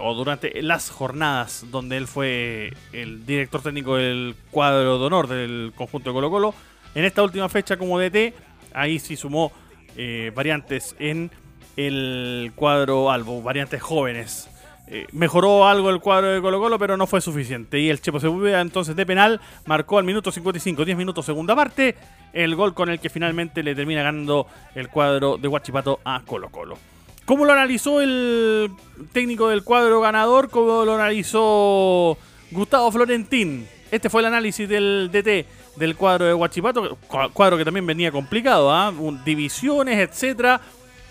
o 0.00 0.14
durante 0.14 0.62
las 0.62 0.90
jornadas 0.90 1.66
donde 1.70 1.96
él 1.96 2.08
fue 2.08 2.72
el 2.92 3.24
director 3.24 3.62
técnico 3.62 3.96
del 3.96 4.34
cuadro 4.50 4.98
de 4.98 5.04
honor 5.04 5.28
del 5.28 5.72
conjunto 5.76 6.10
de 6.10 6.14
Colo 6.14 6.30
Colo. 6.30 6.54
En 6.94 7.04
esta 7.04 7.22
última 7.22 7.48
fecha 7.48 7.76
como 7.76 8.00
DT, 8.00 8.34
ahí 8.72 8.98
sí 8.98 9.14
sumó 9.16 9.52
eh, 9.98 10.32
variantes 10.32 10.94
en 11.00 11.30
el 11.76 12.52
cuadro 12.54 13.10
Albo, 13.10 13.42
variantes 13.42 13.82
jóvenes. 13.82 14.48
Eh, 14.86 15.06
mejoró 15.12 15.66
algo 15.66 15.90
el 15.90 16.00
cuadro 16.00 16.28
de 16.32 16.40
Colo 16.40 16.60
Colo, 16.60 16.78
pero 16.78 16.96
no 16.96 17.06
fue 17.06 17.20
suficiente. 17.20 17.80
Y 17.80 17.90
el 17.90 18.00
Chepo 18.00 18.20
Sepúlveda 18.20 18.60
entonces 18.60 18.94
de 18.96 19.04
penal 19.04 19.40
marcó 19.66 19.98
al 19.98 20.04
minuto 20.04 20.30
55, 20.30 20.84
10 20.84 20.96
minutos 20.96 21.26
segunda 21.26 21.54
parte, 21.54 21.96
el 22.32 22.54
gol 22.54 22.74
con 22.74 22.88
el 22.88 23.00
que 23.00 23.10
finalmente 23.10 23.62
le 23.62 23.74
termina 23.74 24.02
ganando 24.02 24.46
el 24.76 24.88
cuadro 24.88 25.36
de 25.36 25.48
Huachipato 25.48 26.00
a 26.04 26.22
Colo 26.24 26.48
Colo. 26.50 26.78
¿Cómo 27.24 27.44
lo 27.44 27.52
analizó 27.52 28.00
el 28.00 28.70
técnico 29.12 29.48
del 29.48 29.64
cuadro 29.64 30.00
ganador? 30.00 30.48
¿Cómo 30.48 30.84
lo 30.84 30.94
analizó 30.94 32.16
Gustavo 32.52 32.90
Florentín? 32.90 33.66
Este 33.90 34.10
fue 34.10 34.20
el 34.20 34.26
análisis 34.26 34.68
del 34.68 35.08
DT 35.10 35.46
del 35.76 35.96
cuadro 35.96 36.26
de 36.26 36.34
Huachipato, 36.34 36.98
cuadro 37.32 37.56
que 37.56 37.64
también 37.64 37.86
venía 37.86 38.10
complicado, 38.10 38.72
¿ah? 38.72 38.92
divisiones, 39.24 39.98
etcétera. 39.98 40.60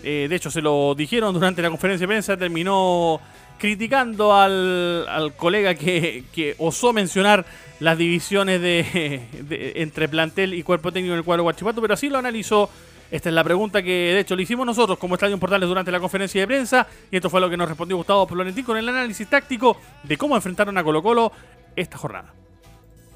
Eh, 0.02 0.26
de 0.28 0.36
hecho, 0.36 0.50
se 0.50 0.60
lo 0.60 0.94
dijeron 0.94 1.34
durante 1.34 1.62
la 1.62 1.70
conferencia 1.70 2.06
de 2.06 2.08
prensa, 2.08 2.36
terminó 2.36 3.20
criticando 3.58 4.34
al, 4.34 5.32
colega 5.36 5.74
que, 5.74 6.54
osó 6.58 6.92
mencionar 6.92 7.44
las 7.80 7.98
divisiones 7.98 8.60
de, 8.60 9.72
entre 9.76 10.08
plantel 10.08 10.54
y 10.54 10.62
cuerpo 10.62 10.92
técnico 10.92 11.14
en 11.14 11.18
el 11.18 11.24
cuadro 11.24 11.42
de 11.42 11.46
Huachipato, 11.48 11.80
pero 11.80 11.94
así 11.94 12.08
lo 12.08 12.18
analizó. 12.18 12.70
Esta 13.10 13.30
es 13.30 13.34
la 13.34 13.42
pregunta 13.42 13.82
que 13.82 14.12
de 14.12 14.20
hecho 14.20 14.36
le 14.36 14.42
hicimos 14.42 14.66
nosotros 14.66 14.98
como 14.98 15.14
Estadio 15.14 15.38
Portales 15.38 15.66
durante 15.66 15.90
la 15.90 15.98
conferencia 15.98 16.42
de 16.42 16.46
prensa 16.46 16.86
y 17.10 17.16
esto 17.16 17.30
fue 17.30 17.40
lo 17.40 17.48
que 17.48 17.56
nos 17.56 17.66
respondió 17.66 17.96
Gustavo 17.96 18.26
Florentín 18.26 18.66
con 18.66 18.76
el 18.76 18.86
análisis 18.86 19.26
táctico 19.26 19.78
de 20.02 20.18
cómo 20.18 20.36
enfrentaron 20.36 20.76
a 20.76 20.84
Colo 20.84 21.02
Colo 21.02 21.32
esta 21.74 21.96
jornada. 21.96 22.34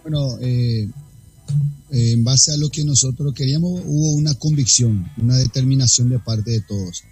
Bueno, 0.02 0.37
eh, 0.40 0.88
eh, 1.90 2.12
en 2.12 2.25
base 2.25 2.52
a 2.52 2.56
lo 2.56 2.68
que 2.71 2.85
nosotros 2.85 3.32
queríamos, 3.35 3.82
hubo 3.87 4.12
una 4.12 4.35
convicción, 4.35 5.09
una 5.16 5.37
determinación 5.37 6.11
de 6.11 6.18
parte 6.18 6.50
de 6.50 6.61
todos. 6.62 7.04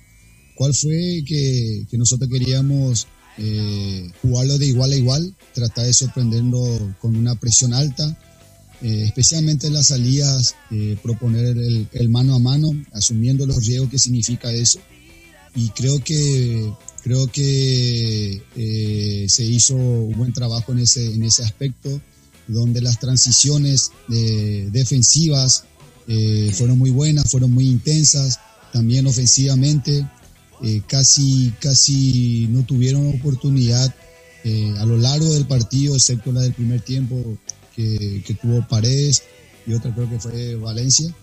¿Cuál 0.56 0.74
fue 0.74 1.22
que, 1.24 1.86
nosotros 1.92 2.28
queríamos 2.28 3.06
eh, 3.38 4.10
jugarlo 4.20 4.58
de 4.58 4.66
igual 4.66 4.92
a 4.92 4.96
igual, 4.96 5.34
tratar 5.54 5.86
de 5.86 5.92
sorprenderlo 5.92 6.96
con 7.00 7.16
una 7.16 7.34
presión 7.36 7.72
alta, 7.72 8.18
especialmente 8.82 9.66
en 9.66 9.74
las 9.74 9.88
salidas, 9.88 10.56
proponer 11.02 11.56
el, 11.92 12.08
mano 12.08 12.34
a 12.34 12.38
mano, 12.38 12.70
asumiendo 12.92 13.44
los 13.46 13.66
riesgos 13.66 13.90
que 13.90 13.98
significa 13.98 14.50
eso. 14.52 14.80
Y 15.54 15.68
creo 15.70 16.02
que 16.02 16.72
creo 17.02 17.26
que 17.26 18.42
se 19.28 19.44
hizo 19.44 19.76
un 19.76 20.16
buen 20.16 20.32
trabajo 20.32 20.72
en 20.72 20.80
ese, 20.80 21.14
en 21.14 21.22
ese 21.22 21.44
aspecto 21.44 22.00
donde 22.50 22.80
las 22.80 22.98
transiciones 22.98 23.92
eh, 24.12 24.68
defensivas 24.72 25.64
eh, 26.08 26.50
fueron 26.52 26.78
muy 26.78 26.90
buenas, 26.90 27.30
fueron 27.30 27.52
muy 27.52 27.66
intensas, 27.66 28.40
también 28.72 29.06
ofensivamente, 29.06 30.06
eh, 30.62 30.82
casi, 30.86 31.52
casi 31.60 32.48
no 32.50 32.64
tuvieron 32.64 33.08
oportunidad 33.08 33.94
a 34.78 34.86
lo 34.86 34.96
largo 34.96 35.30
del 35.34 35.46
partido, 35.46 35.94
excepto 35.94 36.32
la 36.32 36.40
del 36.40 36.54
primer 36.54 36.80
tiempo 36.80 37.36
que, 37.76 38.24
tuvo 38.40 38.66
Paredes 38.66 39.22
y 39.66 39.74
otra 39.74 39.94
creo 39.94 40.08
que 40.08 40.18
fue 40.18 40.54
Valencia. 40.54 41.14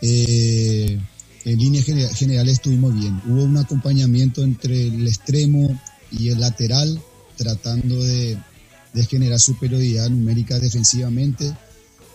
en 0.00 1.00
líneas 1.44 1.84
generales 1.84 2.54
estuvimos 2.54 2.94
bien. 2.94 3.20
Hubo 3.26 3.42
un 3.42 3.56
acompañamiento 3.56 4.44
entre 4.44 4.86
el 4.86 5.04
extremo 5.04 5.80
y 6.12 6.28
el 6.28 6.38
lateral, 6.38 7.02
tratando 7.36 8.04
de, 8.04 8.38
de 8.94 9.04
generar 9.04 9.40
superioridad 9.40 10.08
numérica 10.08 10.58
defensivamente. 10.58 11.54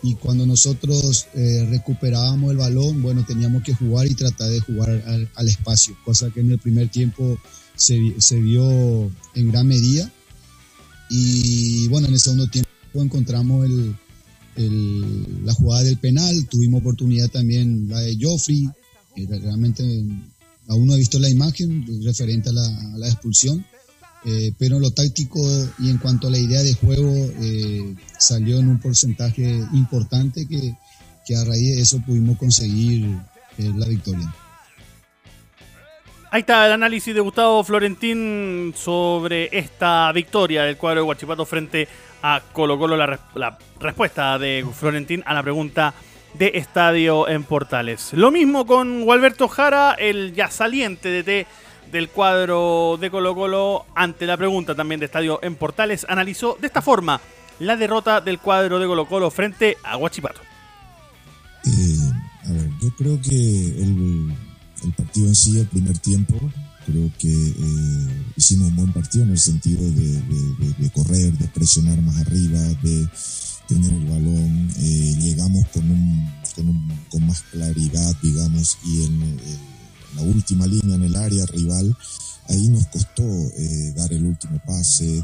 Y 0.01 0.15
cuando 0.15 0.45
nosotros 0.45 1.27
eh, 1.35 1.67
recuperábamos 1.69 2.51
el 2.51 2.57
balón, 2.57 3.01
bueno, 3.01 3.25
teníamos 3.25 3.63
que 3.63 3.73
jugar 3.73 4.07
y 4.07 4.15
tratar 4.15 4.49
de 4.49 4.61
jugar 4.61 5.29
al, 5.35 5.47
espacio, 5.49 5.95
cosa 6.05 6.29
que 6.29 6.39
en 6.39 6.51
el 6.51 6.59
primer 6.59 6.87
tiempo 6.87 7.37
se, 7.75 8.15
se, 8.17 8.39
vio 8.39 9.11
en 9.35 9.51
gran 9.51 9.67
medida. 9.67 10.09
Y 11.09 11.87
bueno, 11.89 12.07
en 12.07 12.13
el 12.13 12.19
segundo 12.19 12.47
tiempo 12.47 12.69
encontramos 12.93 13.65
el, 13.65 13.95
el, 14.55 15.45
la 15.45 15.53
jugada 15.53 15.83
del 15.83 15.97
penal, 15.97 16.47
tuvimos 16.47 16.79
oportunidad 16.79 17.29
también 17.29 17.89
la 17.89 17.99
de 17.99 18.17
Joffrey, 18.21 18.69
realmente 19.27 19.83
aún 20.69 20.87
no 20.87 20.93
he 20.93 20.97
visto 20.97 21.19
la 21.19 21.29
imagen 21.29 21.85
referente 22.05 22.49
a 22.49 22.53
la, 22.53 22.65
a 22.65 22.97
la 22.97 23.09
expulsión 23.09 23.65
eh, 24.25 24.51
pero 24.57 24.79
lo 24.79 24.91
táctico 24.91 25.39
y 25.79 25.89
en 25.89 25.97
cuanto 25.97 26.27
a 26.27 26.31
la 26.31 26.37
idea 26.37 26.61
de 26.61 26.73
juego 26.73 27.09
eh, 27.41 27.95
salió 28.17 28.59
en 28.59 28.67
un 28.67 28.79
porcentaje 28.79 29.43
importante 29.71 30.45
que, 30.45 30.75
que, 31.25 31.35
a 31.37 31.45
raíz 31.45 31.75
de 31.75 31.81
eso 31.81 32.01
pudimos 32.05 32.37
conseguir 32.37 33.05
eh, 33.57 33.71
la 33.77 33.87
victoria. 33.87 34.33
Ahí 36.31 36.41
está 36.41 36.65
el 36.65 36.73
análisis 36.73 37.15
de 37.15 37.21
Gustavo 37.21 37.63
Florentín 37.63 38.73
sobre 38.75 39.57
esta 39.57 40.11
victoria 40.11 40.63
del 40.63 40.77
cuadro 40.77 41.01
de 41.01 41.07
Huachipato 41.07 41.45
frente 41.45 41.87
a 42.21 42.41
Colo 42.51 42.77
Colo. 42.77 42.97
La, 42.97 43.19
la 43.35 43.57
respuesta 43.79 44.37
de 44.37 44.65
Florentín 44.73 45.23
a 45.25 45.33
la 45.33 45.41
pregunta 45.41 45.93
de 46.33 46.51
Estadio 46.55 47.27
en 47.27 47.43
Portales. 47.43 48.11
Lo 48.13 48.31
mismo 48.31 48.67
con 48.67 49.05
Gualberto 49.05 49.47
Jara, 49.47 49.93
el 49.93 50.33
ya 50.33 50.51
saliente 50.51 51.09
de 51.09 51.23
T 51.23 51.47
del 51.91 52.09
cuadro 52.09 52.97
de 52.99 53.09
Colo 53.09 53.35
Colo 53.35 53.85
ante 53.95 54.25
la 54.25 54.37
pregunta 54.37 54.75
también 54.75 54.99
de 54.99 55.07
Estadio 55.07 55.39
en 55.41 55.55
Portales 55.55 56.05
analizó 56.09 56.57
de 56.59 56.67
esta 56.67 56.81
forma 56.81 57.21
la 57.59 57.75
derrota 57.75 58.21
del 58.21 58.39
cuadro 58.39 58.79
de 58.79 58.87
Colo 58.87 59.07
Colo 59.07 59.29
frente 59.31 59.77
a 59.83 59.97
Huachipato. 59.97 60.41
Eh, 61.65 61.97
a 62.45 62.51
ver, 62.51 62.69
yo 62.81 62.89
creo 62.95 63.21
que 63.21 63.81
el, 63.81 64.33
partido 64.95 65.27
en 65.27 65.35
sí, 65.35 65.59
el 65.59 65.67
primer 65.67 65.97
tiempo, 65.97 66.35
creo 66.85 67.11
que 67.19 67.27
eh, 67.27 68.23
hicimos 68.37 68.69
un 68.69 68.75
buen 68.77 68.93
partido 68.93 69.25
en 69.25 69.31
el 69.31 69.39
sentido 69.39 69.81
de, 69.81 70.89
correr, 70.91 71.33
de 71.33 71.47
presionar 71.49 72.01
más 72.01 72.17
arriba, 72.17 72.59
de 72.59 73.07
tener 73.67 73.91
el 73.91 74.05
balón, 74.05 74.69
eh, 74.79 75.15
llegamos 75.19 75.67
con, 75.73 75.91
un, 75.91 76.31
con, 77.09 77.27
más 77.27 77.41
claridad, 77.51 78.15
digamos, 78.21 78.77
y 78.85 79.05
en 79.05 79.21
el 79.21 79.78
la 80.15 80.21
última 80.21 80.67
línea 80.67 80.95
en 80.95 81.03
el 81.03 81.15
área 81.15 81.45
rival, 81.45 81.95
ahí 82.47 82.67
nos 82.69 82.87
costó 82.87 83.23
eh, 83.23 83.93
dar 83.95 84.11
el 84.11 84.25
último 84.25 84.59
pase, 84.65 85.23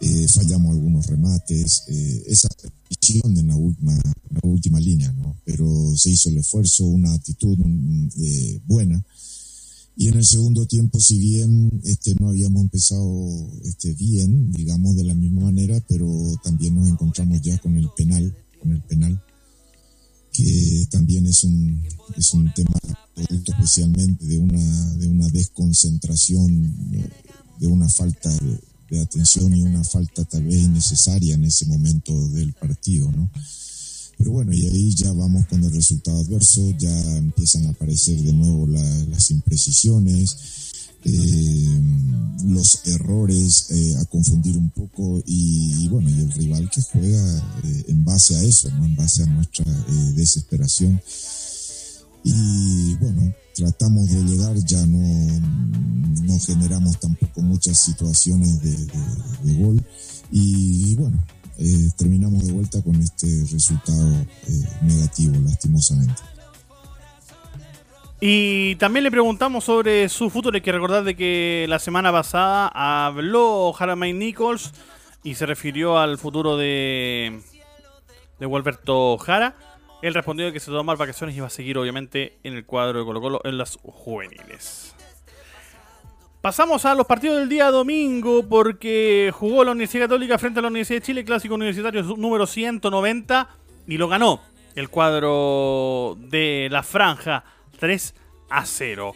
eh, 0.00 0.26
fallamos 0.28 0.72
algunos 0.72 1.06
remates, 1.06 1.84
eh, 1.88 2.22
esa 2.26 2.48
presión 2.88 3.36
en 3.36 3.48
la 3.48 3.56
última, 3.56 3.94
la 4.30 4.40
última 4.42 4.80
línea, 4.80 5.10
¿no? 5.12 5.36
Pero 5.44 5.94
se 5.96 6.10
hizo 6.10 6.28
el 6.28 6.38
esfuerzo, 6.38 6.84
una 6.86 7.12
actitud 7.12 7.56
buena. 8.66 9.04
Y 9.96 10.08
en 10.08 10.14
el 10.14 10.24
segundo 10.24 10.66
tiempo, 10.66 10.98
si 10.98 11.18
bien 11.18 11.80
este, 11.84 12.16
no 12.18 12.28
habíamos 12.28 12.62
empezado 12.62 13.48
este, 13.64 13.94
bien, 13.94 14.50
digamos 14.52 14.96
de 14.96 15.04
la 15.04 15.14
misma 15.14 15.42
manera, 15.42 15.80
pero 15.88 16.10
también 16.42 16.74
nos 16.74 16.88
encontramos 16.88 17.40
ya 17.42 17.58
con 17.58 17.76
el 17.76 17.88
penal, 17.96 18.36
con 18.60 18.72
el 18.72 18.82
penal 18.82 19.22
que 20.34 20.86
también 20.90 21.26
es 21.26 21.44
un, 21.44 21.82
es 22.16 22.34
un 22.34 22.52
tema 22.52 22.78
producto 23.14 23.52
especialmente 23.52 24.26
de 24.26 24.38
una, 24.38 24.94
de 24.94 25.06
una 25.06 25.28
desconcentración, 25.28 26.74
de 27.60 27.66
una 27.66 27.88
falta 27.88 28.30
de, 28.30 29.00
atención 29.00 29.52
y 29.52 29.60
una 29.60 29.82
falta 29.82 30.24
tal 30.24 30.44
vez 30.44 30.54
innecesaria 30.54 31.34
en 31.34 31.44
ese 31.44 31.66
momento 31.66 32.28
del 32.28 32.52
partido, 32.52 33.10
¿no? 33.10 33.28
Pero 34.16 34.30
bueno, 34.30 34.52
y 34.52 34.64
ahí 34.66 34.94
ya 34.94 35.12
vamos 35.12 35.46
con 35.46 35.64
el 35.64 35.72
resultado 35.72 36.20
adverso, 36.20 36.70
ya 36.78 37.16
empiezan 37.16 37.66
a 37.66 37.70
aparecer 37.70 38.16
de 38.22 38.32
nuevo 38.32 38.68
las 38.68 39.32
imprecisiones, 39.32 40.36
eh, 41.04 41.80
los 42.44 42.86
errores 42.86 43.66
eh, 43.70 43.96
a 44.00 44.04
confundir 44.06 44.56
un 44.56 44.70
poco 44.70 45.22
y, 45.26 45.88
bueno, 45.88 46.10
y 46.10 46.20
el 46.20 46.32
rival 46.32 46.70
que 46.70 46.82
juega 46.82 47.38
eh, 47.64 47.84
en 47.88 48.04
base 48.04 48.34
a 48.36 48.42
eso, 48.42 48.70
¿no? 48.70 48.84
en 48.84 48.96
base 48.96 49.22
a 49.22 49.26
nuestra 49.26 49.64
desesperación. 50.14 51.00
Y 52.24 52.94
bueno, 52.94 53.34
tratamos 53.54 54.08
de 54.08 54.22
llegar, 54.24 54.56
ya 54.64 54.84
no, 54.86 54.98
no 56.22 56.38
generamos 56.40 56.98
tampoco 56.98 57.42
muchas 57.42 57.78
situaciones 57.78 58.60
de, 58.62 59.54
gol 59.58 59.84
y, 60.32 60.94
bueno, 60.96 61.22
eh, 61.58 61.90
terminamos 61.96 62.44
de 62.44 62.52
vuelta 62.52 62.82
con 62.82 63.00
este 63.00 63.44
resultado 63.50 64.12
eh, 64.48 64.68
negativo, 64.82 65.36
lastimosamente. 65.44 66.22
Y 68.26 68.76
también 68.76 69.04
le 69.04 69.10
preguntamos 69.10 69.64
sobre 69.64 70.08
su 70.08 70.30
futuro. 70.30 70.54
Hay 70.54 70.62
que 70.62 70.72
recordar 70.72 71.04
de 71.04 71.14
que 71.14 71.66
la 71.68 71.78
semana 71.78 72.10
pasada 72.10 72.68
habló 72.68 73.70
Jaramay 73.74 74.14
Nichols 74.14 74.72
y 75.22 75.34
se 75.34 75.44
refirió 75.44 75.98
al 75.98 76.16
futuro 76.16 76.56
de, 76.56 77.42
de 78.40 78.46
Walberto 78.46 79.18
Jara. 79.18 79.56
Él 80.00 80.14
respondió 80.14 80.50
que 80.54 80.58
se 80.58 80.70
tomó 80.70 80.96
vacaciones 80.96 81.36
y 81.36 81.40
va 81.40 81.48
a 81.48 81.50
seguir 81.50 81.76
obviamente 81.76 82.38
en 82.44 82.54
el 82.54 82.64
cuadro 82.64 83.00
de 83.00 83.04
Colo 83.04 83.20
Colo 83.20 83.40
en 83.44 83.58
las 83.58 83.76
juveniles. 83.82 84.96
Pasamos 86.40 86.86
a 86.86 86.94
los 86.94 87.06
partidos 87.06 87.40
del 87.40 87.50
día 87.50 87.70
domingo 87.70 88.48
porque 88.48 89.32
jugó 89.34 89.64
la 89.64 89.72
Universidad 89.72 90.04
Católica 90.04 90.38
frente 90.38 90.60
a 90.60 90.62
la 90.62 90.68
Universidad 90.68 91.00
de 91.00 91.04
Chile, 91.04 91.24
clásico 91.26 91.56
universitario 91.56 92.02
número 92.02 92.46
190 92.46 93.48
y 93.86 93.98
lo 93.98 94.08
ganó 94.08 94.40
el 94.76 94.88
cuadro 94.88 96.16
de 96.18 96.68
la 96.70 96.82
franja 96.82 97.44
3 97.84 98.14
a 98.48 98.64
0. 98.64 99.14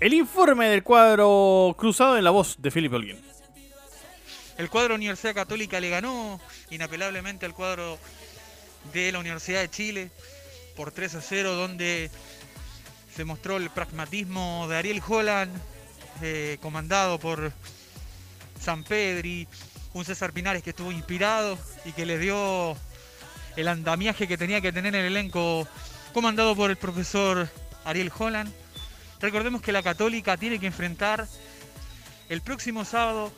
El 0.00 0.14
informe 0.14 0.70
del 0.70 0.82
cuadro 0.82 1.76
cruzado 1.76 2.16
en 2.16 2.24
la 2.24 2.30
voz 2.30 2.56
de 2.58 2.70
Felipe 2.70 2.96
Holguín. 2.96 3.20
El 4.56 4.70
cuadro 4.70 4.94
Universidad 4.94 5.34
Católica 5.34 5.78
le 5.78 5.90
ganó 5.90 6.40
inapelablemente 6.70 7.44
al 7.44 7.52
cuadro 7.52 7.98
de 8.94 9.12
la 9.12 9.18
Universidad 9.18 9.60
de 9.60 9.68
Chile 9.68 10.10
por 10.76 10.92
3 10.92 11.16
a 11.16 11.20
0, 11.20 11.56
donde 11.56 12.10
se 13.14 13.26
mostró 13.26 13.58
el 13.58 13.68
pragmatismo 13.68 14.66
de 14.70 14.78
Ariel 14.78 15.02
Holland, 15.06 15.54
eh, 16.22 16.56
comandado 16.62 17.18
por 17.18 17.52
San 18.58 18.82
Pedri, 18.82 19.46
un 19.92 20.06
César 20.06 20.32
Pinares 20.32 20.62
que 20.62 20.70
estuvo 20.70 20.90
inspirado 20.90 21.58
y 21.84 21.92
que 21.92 22.06
le 22.06 22.18
dio 22.18 22.78
el 23.56 23.68
andamiaje 23.68 24.26
que 24.26 24.38
tenía 24.38 24.62
que 24.62 24.72
tener 24.72 24.94
el 24.94 25.04
elenco 25.04 25.68
comandado 26.16 26.56
por 26.56 26.70
el 26.70 26.78
profesor 26.78 27.46
Ariel 27.84 28.10
Holland. 28.18 28.50
Recordemos 29.20 29.60
que 29.60 29.70
la 29.70 29.82
Católica 29.82 30.38
tiene 30.38 30.58
que 30.58 30.64
enfrentar 30.64 31.28
el 32.30 32.40
próximo 32.40 32.86
sábado 32.86 33.30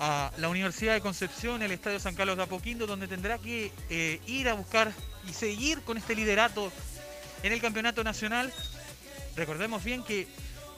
a 0.00 0.32
la 0.38 0.48
Universidad 0.48 0.94
de 0.94 1.00
Concepción, 1.00 1.62
el 1.62 1.70
Estadio 1.70 2.00
San 2.00 2.16
Carlos 2.16 2.36
de 2.36 2.42
Apoquindo, 2.42 2.88
donde 2.88 3.06
tendrá 3.06 3.38
que 3.38 3.70
eh, 3.88 4.20
ir 4.26 4.48
a 4.48 4.54
buscar 4.54 4.90
y 5.30 5.32
seguir 5.32 5.80
con 5.82 5.96
este 5.96 6.16
liderato 6.16 6.72
en 7.44 7.52
el 7.52 7.60
campeonato 7.60 8.02
nacional. 8.02 8.52
Recordemos 9.36 9.84
bien 9.84 10.02
que 10.02 10.26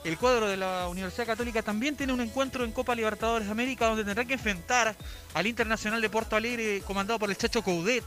el 0.05 0.18
cuadro 0.18 0.46
de 0.46 0.59
la 0.59 0.88
Universidad 0.88 1.26
Católica 1.26 1.62
también 1.62 1.96
tiene 1.96 2.12
un 2.12 2.20
encuentro 2.20 2.66
en 2.66 2.72
Copa 2.72 2.94
Libertadores 2.94 3.46
de 3.46 3.53
América 3.53 3.87
donde 3.87 4.05
tendrá 4.05 4.26
que 4.26 4.35
enfrentar 4.35 4.94
al 5.33 5.46
Internacional 5.46 6.03
de 6.03 6.11
Porto 6.11 6.37
Alegre 6.37 6.83
comandado 6.87 7.18
por 7.18 7.31
el 7.31 7.38
Chacho 7.38 7.62
Coudet 7.62 8.05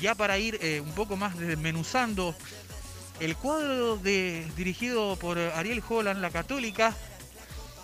ya 0.00 0.14
para 0.14 0.38
ir 0.38 0.58
eh, 0.62 0.80
un 0.80 0.92
poco 0.92 1.16
más 1.16 1.38
desmenuzando, 1.38 2.34
el 3.20 3.36
cuadro 3.36 3.96
dirigido 3.98 5.16
por 5.16 5.38
Ariel 5.38 5.82
Holland, 5.86 6.20
la 6.20 6.30
Católica, 6.30 6.94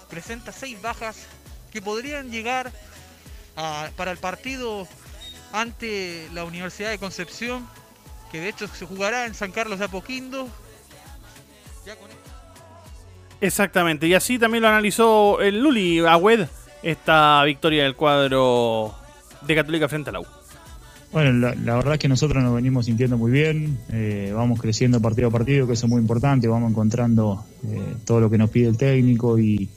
presenta 0.08 0.50
seis 0.50 0.80
bajas 0.80 1.26
que 1.70 1.82
podrían 1.82 2.30
llegar 2.30 2.72
para 3.96 4.10
el 4.10 4.18
partido 4.18 4.86
ante 5.52 6.28
la 6.32 6.44
Universidad 6.44 6.90
de 6.90 6.98
Concepción, 6.98 7.68
que 8.30 8.40
de 8.40 8.48
hecho 8.48 8.66
se 8.68 8.86
jugará 8.86 9.26
en 9.26 9.34
San 9.34 9.52
Carlos 9.52 9.78
de 9.78 9.84
Apoquindo. 9.84 10.48
Exactamente, 13.40 14.06
y 14.06 14.14
así 14.14 14.38
también 14.38 14.62
lo 14.62 14.68
analizó 14.68 15.40
el 15.40 15.60
Luli 15.60 16.00
Agüed, 16.00 16.46
esta 16.82 17.42
victoria 17.44 17.82
del 17.82 17.94
cuadro 17.94 18.94
de 19.42 19.54
Católica 19.54 19.88
frente 19.88 20.10
a 20.10 20.14
la 20.14 20.20
U. 20.20 20.35
Bueno, 21.12 21.32
la, 21.32 21.76
verdad 21.76 21.94
es 21.94 22.00
que 22.00 22.08
nosotros 22.08 22.42
nos 22.42 22.54
venimos 22.54 22.86
sintiendo 22.86 23.16
muy 23.16 23.30
bien, 23.30 23.78
eh, 23.90 24.32
vamos 24.34 24.60
creciendo 24.60 25.00
partido 25.00 25.28
a 25.28 25.30
partido, 25.30 25.66
que 25.66 25.74
eso 25.74 25.86
es 25.86 25.90
muy 25.90 26.00
importante, 26.00 26.48
vamos 26.48 26.70
encontrando 26.70 27.44
eh, 27.64 27.94
todo 28.04 28.20
lo 28.20 28.28
que 28.28 28.38
nos 28.38 28.50
pide 28.50 28.68
el 28.68 28.76
técnico 28.76 29.38
y 29.38 29.68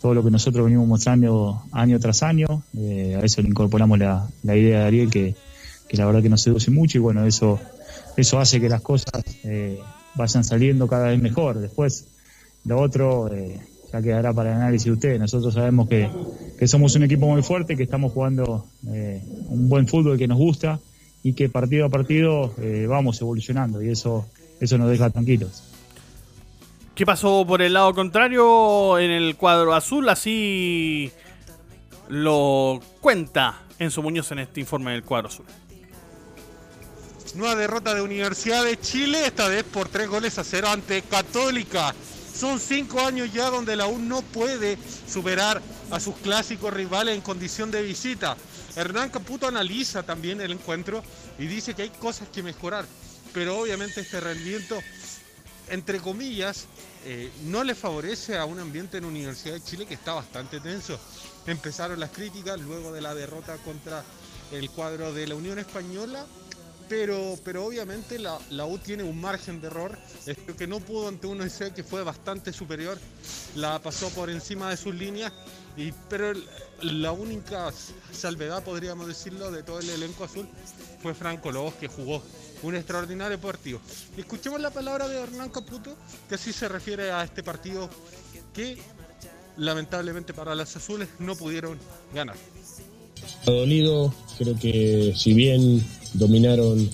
todo 0.00 0.14
lo 0.14 0.22
que 0.22 0.30
nosotros 0.30 0.64
venimos 0.64 0.86
mostrando 0.86 1.62
año 1.72 1.98
tras 1.98 2.22
año. 2.22 2.62
Eh, 2.76 3.18
a 3.20 3.24
eso 3.24 3.40
le 3.40 3.48
incorporamos 3.48 3.98
la, 3.98 4.28
idea 4.44 4.80
de 4.80 4.84
Ariel, 4.84 5.10
que, 5.10 5.34
la 5.90 6.06
verdad 6.06 6.22
que 6.22 6.28
nos 6.28 6.42
seduce 6.42 6.70
mucho 6.70 6.98
y 6.98 7.00
bueno, 7.00 7.24
eso, 7.24 7.58
eso 8.16 8.38
hace 8.38 8.60
que 8.60 8.68
las 8.68 8.82
cosas 8.82 9.22
vayan 10.16 10.44
saliendo 10.44 10.86
cada 10.86 11.08
vez 11.08 11.20
mejor. 11.20 11.60
Después, 11.60 12.06
lo 12.64 12.80
otro 12.80 13.30
ya 13.94 14.02
quedará 14.02 14.32
para 14.32 14.50
el 14.50 14.56
análisis 14.56 14.86
de 14.86 14.92
ustedes. 14.92 15.20
Nosotros 15.20 15.54
sabemos 15.54 15.88
que, 15.88 16.08
somos 16.66 16.96
un 16.96 17.04
equipo 17.04 17.26
muy 17.26 17.42
fuerte, 17.42 17.76
que 17.76 17.84
estamos 17.84 18.12
jugando 18.12 18.66
eh, 18.88 19.22
un 19.48 19.68
buen 19.68 19.86
fútbol 19.86 20.18
que 20.18 20.26
nos 20.26 20.38
gusta 20.38 20.80
y 21.22 21.34
que 21.34 21.48
partido 21.48 21.86
a 21.86 21.88
partido 21.90 22.52
eh, 22.58 22.86
vamos 22.88 23.20
evolucionando 23.20 23.82
y 23.82 23.90
eso, 23.90 24.26
eso 24.60 24.78
nos 24.78 24.90
deja 24.90 25.10
tranquilos. 25.10 25.62
¿Qué 26.94 27.06
pasó 27.06 27.44
por 27.46 27.62
el 27.62 27.72
lado 27.72 27.94
contrario 27.94 28.98
en 28.98 29.10
el 29.10 29.36
cuadro 29.36 29.74
azul? 29.74 30.08
Así 30.08 31.10
lo 32.08 32.80
cuenta 33.00 33.62
Enzo 33.78 34.02
Muñoz 34.02 34.32
en 34.32 34.40
este 34.40 34.60
informe 34.60 34.92
del 34.92 35.04
cuadro 35.04 35.28
azul. 35.28 35.46
Nueva 37.34 37.56
derrota 37.56 37.94
de 37.94 38.00
Universidad 38.00 38.62
de 38.64 38.78
Chile, 38.78 39.26
esta 39.26 39.48
vez 39.48 39.64
por 39.64 39.88
tres 39.88 40.08
goles 40.08 40.38
a 40.38 40.44
cero 40.44 40.68
ante 40.70 41.02
Católica. 41.02 41.92
Son 42.34 42.58
cinco 42.58 43.00
años 43.00 43.32
ya 43.32 43.48
donde 43.48 43.76
la 43.76 43.86
U 43.86 43.98
no 43.98 44.22
puede 44.22 44.76
superar 45.06 45.62
a 45.90 46.00
sus 46.00 46.16
clásicos 46.16 46.74
rivales 46.74 47.14
en 47.14 47.20
condición 47.20 47.70
de 47.70 47.80
visita. 47.82 48.36
Hernán 48.74 49.10
Caputo 49.10 49.46
analiza 49.46 50.02
también 50.02 50.40
el 50.40 50.50
encuentro 50.50 51.04
y 51.38 51.46
dice 51.46 51.74
que 51.74 51.82
hay 51.82 51.90
cosas 51.90 52.28
que 52.28 52.42
mejorar, 52.42 52.86
pero 53.32 53.60
obviamente 53.60 54.00
este 54.00 54.18
rendimiento, 54.18 54.80
entre 55.68 56.00
comillas, 56.00 56.66
eh, 57.04 57.30
no 57.44 57.62
le 57.62 57.76
favorece 57.76 58.36
a 58.36 58.46
un 58.46 58.58
ambiente 58.58 58.98
en 58.98 59.04
Universidad 59.04 59.54
de 59.54 59.62
Chile 59.62 59.86
que 59.86 59.94
está 59.94 60.14
bastante 60.14 60.58
tenso. 60.58 60.98
Empezaron 61.46 62.00
las 62.00 62.10
críticas 62.10 62.60
luego 62.60 62.92
de 62.92 63.00
la 63.00 63.14
derrota 63.14 63.58
contra 63.58 64.02
el 64.50 64.70
cuadro 64.70 65.12
de 65.12 65.28
la 65.28 65.36
Unión 65.36 65.60
Española 65.60 66.26
pero, 66.88 67.38
pero 67.44 67.66
obviamente 67.66 68.18
la, 68.18 68.38
la, 68.50 68.66
U 68.66 68.78
tiene 68.78 69.02
un 69.02 69.20
margen 69.20 69.60
de 69.60 69.68
error. 69.68 69.98
Esto 70.26 70.56
que 70.56 70.66
no 70.66 70.80
pudo 70.80 71.08
ante 71.08 71.26
uno 71.26 71.44
ese 71.44 71.72
que 71.72 71.84
fue 71.84 72.02
bastante 72.02 72.52
superior, 72.52 72.98
la 73.56 73.78
pasó 73.78 74.08
por 74.10 74.30
encima 74.30 74.70
de 74.70 74.76
sus 74.76 74.94
líneas. 74.94 75.32
Y, 75.76 75.92
pero 76.08 76.32
la 76.82 77.12
única 77.12 77.72
salvedad, 78.12 78.62
podríamos 78.62 79.08
decirlo, 79.08 79.50
de 79.50 79.62
todo 79.62 79.80
el 79.80 79.90
elenco 79.90 80.24
azul 80.24 80.48
fue 81.02 81.14
Franco 81.14 81.50
Lobos, 81.50 81.74
que 81.74 81.88
jugó 81.88 82.22
un 82.62 82.76
extraordinario 82.76 83.40
partido. 83.40 83.80
Escuchemos 84.16 84.60
la 84.60 84.70
palabra 84.70 85.08
de 85.08 85.20
Hernán 85.20 85.50
Caputo, 85.50 85.94
que 86.28 86.36
así 86.36 86.52
se 86.52 86.68
refiere 86.68 87.10
a 87.10 87.24
este 87.24 87.42
partido 87.42 87.90
que 88.52 88.78
lamentablemente 89.56 90.32
para 90.32 90.54
las 90.54 90.74
azules 90.76 91.08
no 91.18 91.34
pudieron 91.36 91.78
ganar. 92.14 92.36
Dolido, 93.44 94.14
creo 94.36 94.56
que 94.58 95.12
si 95.16 95.34
bien 95.34 95.82
dominaron 96.14 96.88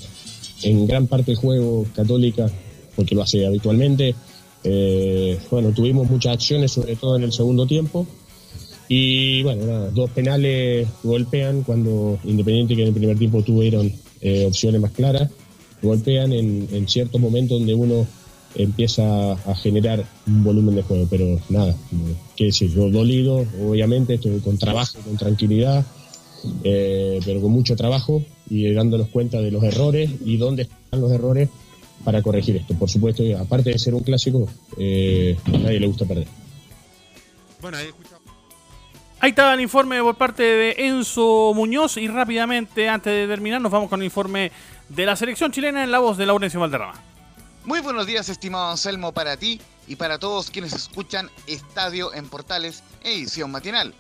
en 0.63 0.87
gran 0.87 1.07
parte 1.07 1.33
el 1.33 1.37
juego 1.37 1.87
Católica, 1.95 2.51
porque 2.97 3.15
lo 3.15 3.23
hace 3.23 3.47
habitualmente. 3.47 4.15
Eh, 4.63 5.39
bueno, 5.51 5.73
tuvimos 5.73 6.11
muchas 6.11 6.35
acciones, 6.35 6.73
sobre 6.73 6.97
todo 6.97 7.17
en 7.17 7.23
el 7.23 7.33
segundo 7.33 7.67
tiempo. 7.67 8.07
Y 8.89 9.43
bueno, 9.43 9.91
dos 9.93 10.11
penales 10.11 10.89
golpean 11.03 11.63
cuando 11.63 12.19
Independiente, 12.25 12.75
que 12.75 12.83
en 12.83 12.89
el 12.89 12.95
primer 12.95 13.17
tiempo 13.19 13.43
tuvieron 13.43 13.93
eh, 14.21 14.45
opciones 14.47 14.81
más 14.81 14.91
claras, 14.91 15.31
golpean 15.81 16.33
en, 16.33 16.69
en 16.73 16.89
ciertos 16.89 17.21
momentos 17.21 17.59
donde 17.59 17.73
uno 17.75 18.07
empieza 18.57 19.33
a 19.33 19.55
generar 19.55 20.05
un 20.27 20.43
volumen 20.43 20.75
de 20.75 20.83
juego. 20.83 21.07
Pero 21.09 21.39
nada, 21.49 21.75
qué 22.37 22.47
decir, 22.47 22.75
dolido, 22.75 23.47
obviamente, 23.63 24.15
estoy 24.15 24.41
con 24.41 24.59
trabajo, 24.59 24.99
con 25.05 25.17
tranquilidad, 25.17 25.87
eh, 26.65 27.21
pero 27.25 27.41
con 27.41 27.53
mucho 27.53 27.77
trabajo 27.77 28.23
y 28.49 28.73
dándonos 28.73 29.09
cuenta 29.09 29.41
de 29.41 29.51
los 29.51 29.63
errores 29.63 30.11
y 30.25 30.37
dónde 30.37 30.63
están 30.63 31.01
los 31.01 31.13
errores 31.13 31.49
para 32.05 32.23
corregir 32.23 32.57
esto. 32.57 32.75
Por 32.75 32.89
supuesto, 32.89 33.23
aparte 33.39 33.71
de 33.71 33.79
ser 33.79 33.95
un 33.95 34.03
clásico, 34.03 34.49
eh, 34.79 35.37
a 35.47 35.59
nadie 35.59 35.81
le 35.81 35.87
gusta 35.87 36.05
perder. 36.05 36.27
Bueno, 37.61 37.77
ahí 37.77 37.89
Ahí 39.23 39.31
está 39.31 39.53
el 39.53 39.61
informe 39.61 40.01
por 40.01 40.17
parte 40.17 40.43
de 40.43 40.75
Enzo 40.79 41.53
Muñoz 41.55 41.99
y 41.99 42.09
rápidamente, 42.09 42.89
antes 42.89 43.13
de 43.13 43.27
terminar, 43.29 43.61
nos 43.61 43.71
vamos 43.71 43.91
con 43.91 44.01
el 44.01 44.07
informe 44.07 44.51
de 44.89 45.05
la 45.05 45.15
selección 45.15 45.53
chilena 45.53 45.85
en 45.85 45.91
la 45.91 45.99
voz 45.99 46.17
de 46.17 46.25
Laurencio 46.25 46.59
Valderrama. 46.59 46.95
Muy 47.67 47.81
buenos 47.81 48.07
días, 48.07 48.31
estimado 48.31 48.71
Anselmo, 48.71 49.13
para 49.13 49.37
ti 49.37 49.61
y 49.87 49.97
para 49.97 50.19
todos 50.19 50.51
quienes 50.51 50.73
escuchan 50.73 51.31
Estadio 51.47 52.15
en 52.15 52.31
Portales, 52.31 52.83
edición 53.05 53.51
matinal. 53.51 53.93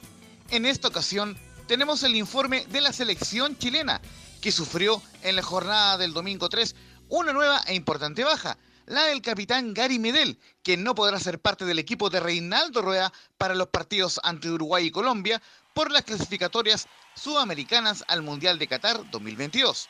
En 0.51 0.65
esta 0.65 0.89
ocasión 0.89 1.37
tenemos 1.71 2.03
el 2.03 2.17
informe 2.17 2.67
de 2.67 2.81
la 2.81 2.93
selección 2.93 3.57
chilena, 3.57 4.01
que 4.41 4.51
sufrió 4.51 5.01
en 5.23 5.37
la 5.37 5.43
jornada 5.43 5.99
del 5.99 6.13
domingo 6.13 6.49
3 6.49 6.75
una 7.09 7.33
nueva 7.33 7.63
e 7.65 7.77
importante 7.77 8.25
baja, 8.25 8.59
la 8.87 9.05
del 9.05 9.23
capitán 9.23 9.73
Gary 9.73 10.01
Medel, 10.01 10.41
quien 10.65 10.83
no 10.83 10.97
podrá 10.97 11.21
ser 11.21 11.39
parte 11.39 11.65
del 11.65 11.79
equipo 11.79 12.11
de 12.11 12.19
Reinaldo 12.19 12.83
Rueda 12.83 13.13
para 13.39 13.55
los 13.55 13.69
partidos 13.69 14.19
ante 14.25 14.51
Uruguay 14.51 14.87
y 14.87 14.91
Colombia 14.91 15.41
por 15.73 15.93
las 15.93 16.03
clasificatorias 16.03 16.89
sudamericanas 17.15 18.03
al 18.09 18.23
Mundial 18.23 18.59
de 18.59 18.67
Qatar 18.67 19.09
2022. 19.09 19.89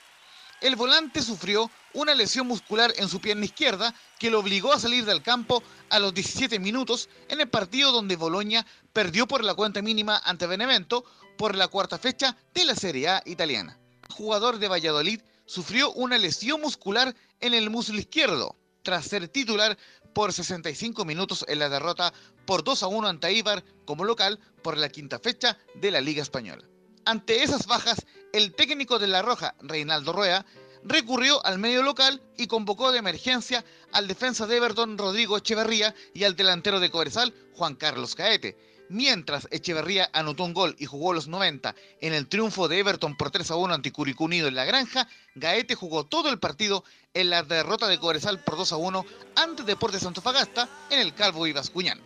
El 0.60 0.76
volante 0.76 1.22
sufrió 1.22 1.70
una 1.94 2.14
lesión 2.14 2.46
muscular 2.46 2.92
en 2.98 3.08
su 3.08 3.18
pierna 3.18 3.46
izquierda 3.46 3.94
que 4.18 4.30
lo 4.30 4.40
obligó 4.40 4.74
a 4.74 4.78
salir 4.78 5.06
del 5.06 5.22
campo 5.22 5.62
a 5.88 5.98
los 5.98 6.12
17 6.12 6.58
minutos 6.58 7.08
en 7.28 7.40
el 7.40 7.48
partido 7.48 7.92
donde 7.92 8.16
Boloña 8.16 8.66
perdió 8.92 9.26
por 9.26 9.42
la 9.42 9.54
cuenta 9.54 9.80
mínima 9.80 10.20
ante 10.22 10.46
Benevento 10.46 11.04
por 11.38 11.54
la 11.56 11.68
cuarta 11.68 11.98
fecha 11.98 12.36
de 12.52 12.66
la 12.66 12.74
Serie 12.74 13.08
A 13.08 13.22
italiana. 13.24 13.78
El 14.06 14.14
jugador 14.14 14.58
de 14.58 14.68
Valladolid 14.68 15.22
sufrió 15.46 15.92
una 15.92 16.18
lesión 16.18 16.60
muscular 16.60 17.16
en 17.40 17.54
el 17.54 17.70
muslo 17.70 17.98
izquierdo 17.98 18.54
tras 18.82 19.06
ser 19.06 19.28
titular 19.28 19.78
por 20.12 20.34
65 20.34 21.06
minutos 21.06 21.42
en 21.48 21.58
la 21.58 21.70
derrota 21.70 22.12
por 22.44 22.64
2 22.64 22.82
a 22.82 22.86
1 22.86 23.08
ante 23.08 23.32
Ibar 23.32 23.64
como 23.86 24.04
local 24.04 24.38
por 24.62 24.76
la 24.76 24.90
quinta 24.90 25.18
fecha 25.18 25.56
de 25.74 25.90
la 25.90 26.02
Liga 26.02 26.22
Española. 26.22 26.68
Ante 27.10 27.42
esas 27.42 27.66
bajas, 27.66 28.06
el 28.32 28.54
técnico 28.54 29.00
de 29.00 29.08
La 29.08 29.20
Roja, 29.20 29.56
Reinaldo 29.62 30.12
Rueda, 30.12 30.46
recurrió 30.84 31.44
al 31.44 31.58
medio 31.58 31.82
local 31.82 32.22
y 32.38 32.46
convocó 32.46 32.92
de 32.92 33.00
emergencia 33.00 33.64
al 33.90 34.06
defensa 34.06 34.46
de 34.46 34.58
Everton, 34.58 34.96
Rodrigo 34.96 35.36
Echeverría, 35.36 35.92
y 36.14 36.22
al 36.22 36.36
delantero 36.36 36.78
de 36.78 36.88
Cobresal, 36.88 37.34
Juan 37.56 37.74
Carlos 37.74 38.14
Caete. 38.14 38.56
Mientras 38.90 39.48
Echeverría 39.50 40.08
anotó 40.12 40.44
un 40.44 40.54
gol 40.54 40.76
y 40.78 40.86
jugó 40.86 41.12
los 41.12 41.26
90 41.26 41.74
en 42.00 42.14
el 42.14 42.28
triunfo 42.28 42.68
de 42.68 42.78
Everton 42.78 43.16
por 43.16 43.32
3 43.32 43.50
a 43.50 43.56
1 43.56 43.74
ante 43.74 43.90
Curicú 43.90 44.26
Unido 44.26 44.46
en 44.46 44.54
la 44.54 44.64
Granja, 44.64 45.08
Gaete 45.34 45.74
jugó 45.74 46.06
todo 46.06 46.30
el 46.30 46.38
partido 46.38 46.84
en 47.12 47.30
la 47.30 47.42
derrota 47.42 47.88
de 47.88 47.98
Cobresal 47.98 48.38
por 48.44 48.56
2 48.56 48.70
a 48.70 48.76
1 48.76 49.04
ante 49.34 49.64
Deportes 49.64 50.06
Antofagasta 50.06 50.68
en 50.90 51.00
el 51.00 51.12
Calvo 51.12 51.48
y 51.48 51.52
Bascuñán. 51.52 52.00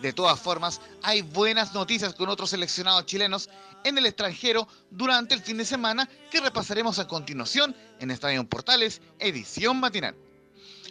De 0.00 0.12
todas 0.12 0.38
formas, 0.38 0.80
hay 1.02 1.22
buenas 1.22 1.72
noticias 1.72 2.14
con 2.14 2.28
otros 2.28 2.50
seleccionados 2.50 3.06
chilenos 3.06 3.48
en 3.86 3.96
el 3.98 4.06
extranjero 4.06 4.66
durante 4.90 5.34
el 5.34 5.40
fin 5.40 5.56
de 5.56 5.64
semana 5.64 6.08
que 6.30 6.40
repasaremos 6.40 6.98
a 6.98 7.06
continuación 7.06 7.74
en 8.00 8.10
Estadio 8.10 8.44
Portales, 8.48 9.00
edición 9.20 9.78
matinal. 9.78 10.16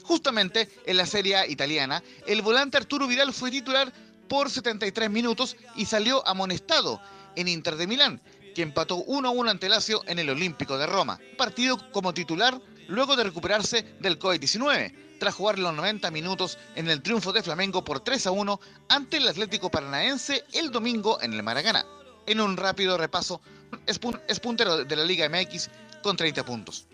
Justamente 0.03 0.69
en 0.85 0.97
la 0.97 1.05
Serie 1.05 1.45
italiana, 1.49 2.01
el 2.25 2.41
volante 2.41 2.77
Arturo 2.77 3.05
Vidal 3.05 3.33
fue 3.33 3.51
titular 3.51 3.91
por 4.29 4.49
73 4.49 5.09
minutos 5.09 5.57
y 5.75 5.85
salió 5.85 6.25
amonestado 6.25 7.01
en 7.35 7.49
Inter 7.49 7.75
de 7.75 7.85
Milán, 7.85 8.21
que 8.55 8.61
empató 8.61 8.95
1 8.95 9.27
a 9.27 9.31
1 9.31 9.51
ante 9.51 9.67
Lazio 9.67 10.01
en 10.07 10.19
el 10.19 10.29
Olímpico 10.29 10.77
de 10.77 10.87
Roma. 10.87 11.19
Partido 11.37 11.91
como 11.91 12.13
titular 12.13 12.61
luego 12.87 13.17
de 13.17 13.25
recuperarse 13.25 13.97
del 13.99 14.17
COVID-19 14.17 15.19
tras 15.19 15.35
jugar 15.35 15.59
los 15.59 15.73
90 15.73 16.11
minutos 16.11 16.57
en 16.75 16.89
el 16.89 17.01
triunfo 17.01 17.33
de 17.33 17.43
Flamengo 17.43 17.83
por 17.83 17.99
3 17.99 18.27
a 18.27 18.31
1 18.31 18.59
ante 18.87 19.17
el 19.17 19.27
Atlético 19.27 19.69
Paranaense 19.69 20.45
el 20.53 20.71
domingo 20.71 21.21
en 21.21 21.33
el 21.33 21.43
Maracaná. 21.43 21.85
En 22.27 22.41
un 22.41 22.57
rápido 22.57 22.97
repaso, 22.97 23.41
es, 23.85 24.39
puntero 24.39 24.83
de 24.83 24.95
la 24.95 25.03
Liga 25.03 25.29
MX 25.29 25.69
con 26.01 26.17
30 26.17 26.43
puntos. 26.45 26.87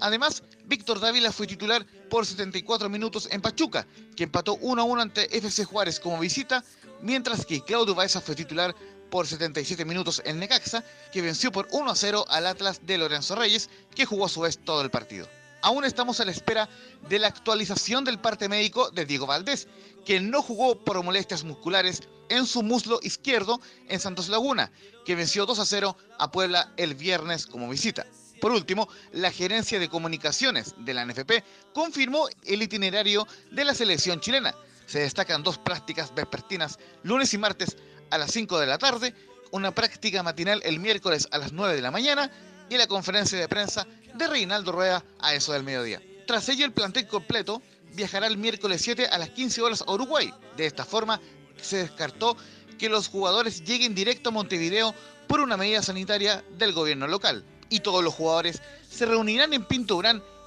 Además, 0.00 0.42
Víctor 0.64 0.98
Dávila 0.98 1.30
fue 1.30 1.46
titular 1.46 1.86
por 2.10 2.26
74 2.26 2.88
minutos 2.88 3.28
en 3.30 3.40
Pachuca, 3.40 3.86
que 4.16 4.24
empató 4.24 4.54
1 4.54 4.82
a 4.82 4.84
1 4.84 5.02
ante 5.02 5.36
FC 5.36 5.64
Juárez 5.64 6.00
como 6.00 6.18
visita, 6.18 6.64
mientras 7.00 7.46
que 7.46 7.62
Claudio 7.62 7.94
Baeza 7.94 8.20
fue 8.20 8.34
titular 8.34 8.74
por 9.10 9.26
77 9.26 9.84
minutos 9.84 10.20
en 10.24 10.40
Necaxa, 10.40 10.84
que 11.12 11.22
venció 11.22 11.52
por 11.52 11.68
1 11.70 11.90
a 11.90 11.94
0 11.94 12.24
al 12.28 12.46
Atlas 12.46 12.80
de 12.84 12.98
Lorenzo 12.98 13.36
Reyes, 13.36 13.70
que 13.94 14.06
jugó 14.06 14.26
a 14.26 14.28
su 14.28 14.40
vez 14.40 14.58
todo 14.58 14.82
el 14.82 14.90
partido 14.90 15.28
aún 15.64 15.86
estamos 15.86 16.20
a 16.20 16.26
la 16.26 16.30
espera 16.30 16.68
de 17.08 17.18
la 17.18 17.28
actualización 17.28 18.04
del 18.04 18.18
parte 18.18 18.50
médico 18.50 18.90
de 18.90 19.06
Diego 19.06 19.26
Valdés, 19.26 19.66
que 20.04 20.20
no 20.20 20.42
jugó 20.42 20.84
por 20.84 21.02
molestias 21.02 21.42
musculares 21.42 22.02
en 22.28 22.44
su 22.44 22.62
muslo 22.62 23.00
izquierdo 23.02 23.60
en 23.88 23.98
Santos 23.98 24.28
Laguna, 24.28 24.70
que 25.06 25.14
venció 25.14 25.46
2 25.46 25.58
a 25.58 25.64
0 25.64 25.96
a 26.18 26.30
Puebla 26.30 26.70
el 26.76 26.94
viernes 26.94 27.46
como 27.46 27.70
visita. 27.70 28.04
Por 28.42 28.52
último, 28.52 28.90
la 29.12 29.30
gerencia 29.30 29.78
de 29.78 29.88
comunicaciones 29.88 30.74
de 30.76 30.92
la 30.92 31.06
NFP 31.06 31.42
confirmó 31.72 32.28
el 32.44 32.62
itinerario 32.62 33.26
de 33.50 33.64
la 33.64 33.74
selección 33.74 34.20
chilena. 34.20 34.54
Se 34.84 34.98
destacan 34.98 35.42
dos 35.42 35.56
prácticas 35.56 36.14
vespertinas 36.14 36.78
lunes 37.02 37.32
y 37.32 37.38
martes 37.38 37.78
a 38.10 38.18
las 38.18 38.32
5 38.32 38.60
de 38.60 38.66
la 38.66 38.76
tarde, 38.76 39.14
una 39.50 39.74
práctica 39.74 40.22
matinal 40.22 40.60
el 40.62 40.78
miércoles 40.78 41.26
a 41.30 41.38
las 41.38 41.52
9 41.52 41.74
de 41.74 41.80
la 41.80 41.90
mañana 41.90 42.30
y 42.74 42.78
la 42.78 42.86
conferencia 42.86 43.38
de 43.38 43.48
prensa 43.48 43.86
de 44.14 44.26
Reinaldo 44.26 44.72
Rueda 44.72 45.04
a 45.20 45.34
eso 45.34 45.52
del 45.52 45.62
mediodía. 45.62 46.02
Tras 46.26 46.48
ello, 46.48 46.64
el 46.64 46.72
plantel 46.72 47.06
completo 47.06 47.62
viajará 47.94 48.26
el 48.26 48.36
miércoles 48.36 48.82
7 48.82 49.06
a 49.06 49.18
las 49.18 49.30
15 49.30 49.62
horas 49.62 49.84
a 49.86 49.92
Uruguay. 49.92 50.32
De 50.56 50.66
esta 50.66 50.84
forma, 50.84 51.20
se 51.60 51.78
descartó 51.78 52.36
que 52.78 52.88
los 52.88 53.08
jugadores 53.08 53.62
lleguen 53.64 53.94
directo 53.94 54.30
a 54.30 54.32
Montevideo 54.32 54.94
por 55.28 55.40
una 55.40 55.56
medida 55.56 55.82
sanitaria 55.82 56.44
del 56.58 56.72
gobierno 56.72 57.06
local. 57.06 57.44
Y 57.70 57.80
todos 57.80 58.02
los 58.02 58.14
jugadores 58.14 58.60
se 58.90 59.06
reunirán 59.06 59.52
en 59.52 59.64
Pinto 59.64 60.00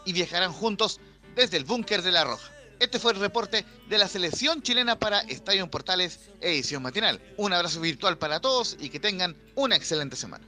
y 0.05 0.13
viajarán 0.13 0.51
juntos 0.51 0.99
desde 1.35 1.57
el 1.57 1.63
búnker 1.63 2.01
de 2.01 2.11
La 2.11 2.25
Roja. 2.25 2.51
Este 2.79 2.99
fue 2.99 3.13
el 3.13 3.19
reporte 3.19 3.65
de 3.89 3.97
la 3.97 4.07
selección 4.07 4.61
chilena 4.61 4.99
para 4.99 5.21
Estadio 5.21 5.69
Portales, 5.69 6.19
edición 6.41 6.83
matinal. 6.83 7.19
Un 7.37 7.53
abrazo 7.53 7.79
virtual 7.79 8.17
para 8.17 8.39
todos 8.39 8.77
y 8.79 8.89
que 8.89 8.99
tengan 8.99 9.35
una 9.55 9.75
excelente 9.75 10.15
semana. 10.15 10.45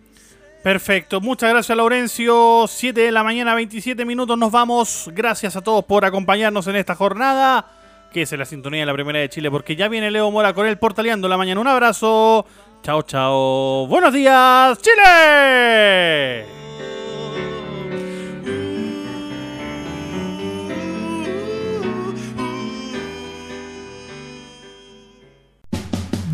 Perfecto, 0.63 1.21
muchas 1.21 1.51
gracias 1.51 1.77
Laurencio. 1.77 2.65
7 2.67 2.99
de 2.99 3.11
la 3.13 3.23
mañana, 3.23 3.55
27 3.55 4.03
minutos, 4.03 4.37
nos 4.37 4.51
vamos. 4.51 5.09
Gracias 5.13 5.55
a 5.55 5.61
todos 5.61 5.85
por 5.85 6.03
acompañarnos 6.03 6.67
en 6.67 6.75
esta 6.75 6.95
jornada, 6.95 7.65
que 8.11 8.23
es 8.23 8.31
la 8.33 8.43
sintonía 8.43 8.81
de 8.81 8.85
la 8.85 8.93
Primera 8.93 9.19
de 9.19 9.29
Chile, 9.29 9.49
porque 9.49 9.77
ya 9.77 9.87
viene 9.87 10.11
Leo 10.11 10.29
Mora 10.31 10.53
con 10.53 10.67
el 10.67 10.77
Portaleando 10.77 11.29
la 11.29 11.37
mañana. 11.37 11.61
Un 11.61 11.67
abrazo. 11.67 12.45
Chao, 12.83 13.03
chao. 13.03 13.87
Buenos 13.87 14.13
días, 14.13 14.77
Chile. 14.81 16.45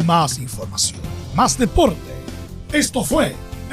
Más 0.03 0.39
información, 0.39 1.01
más 1.35 1.57
deporte. 1.57 1.99
Esto 2.71 3.03
fue 3.03 3.35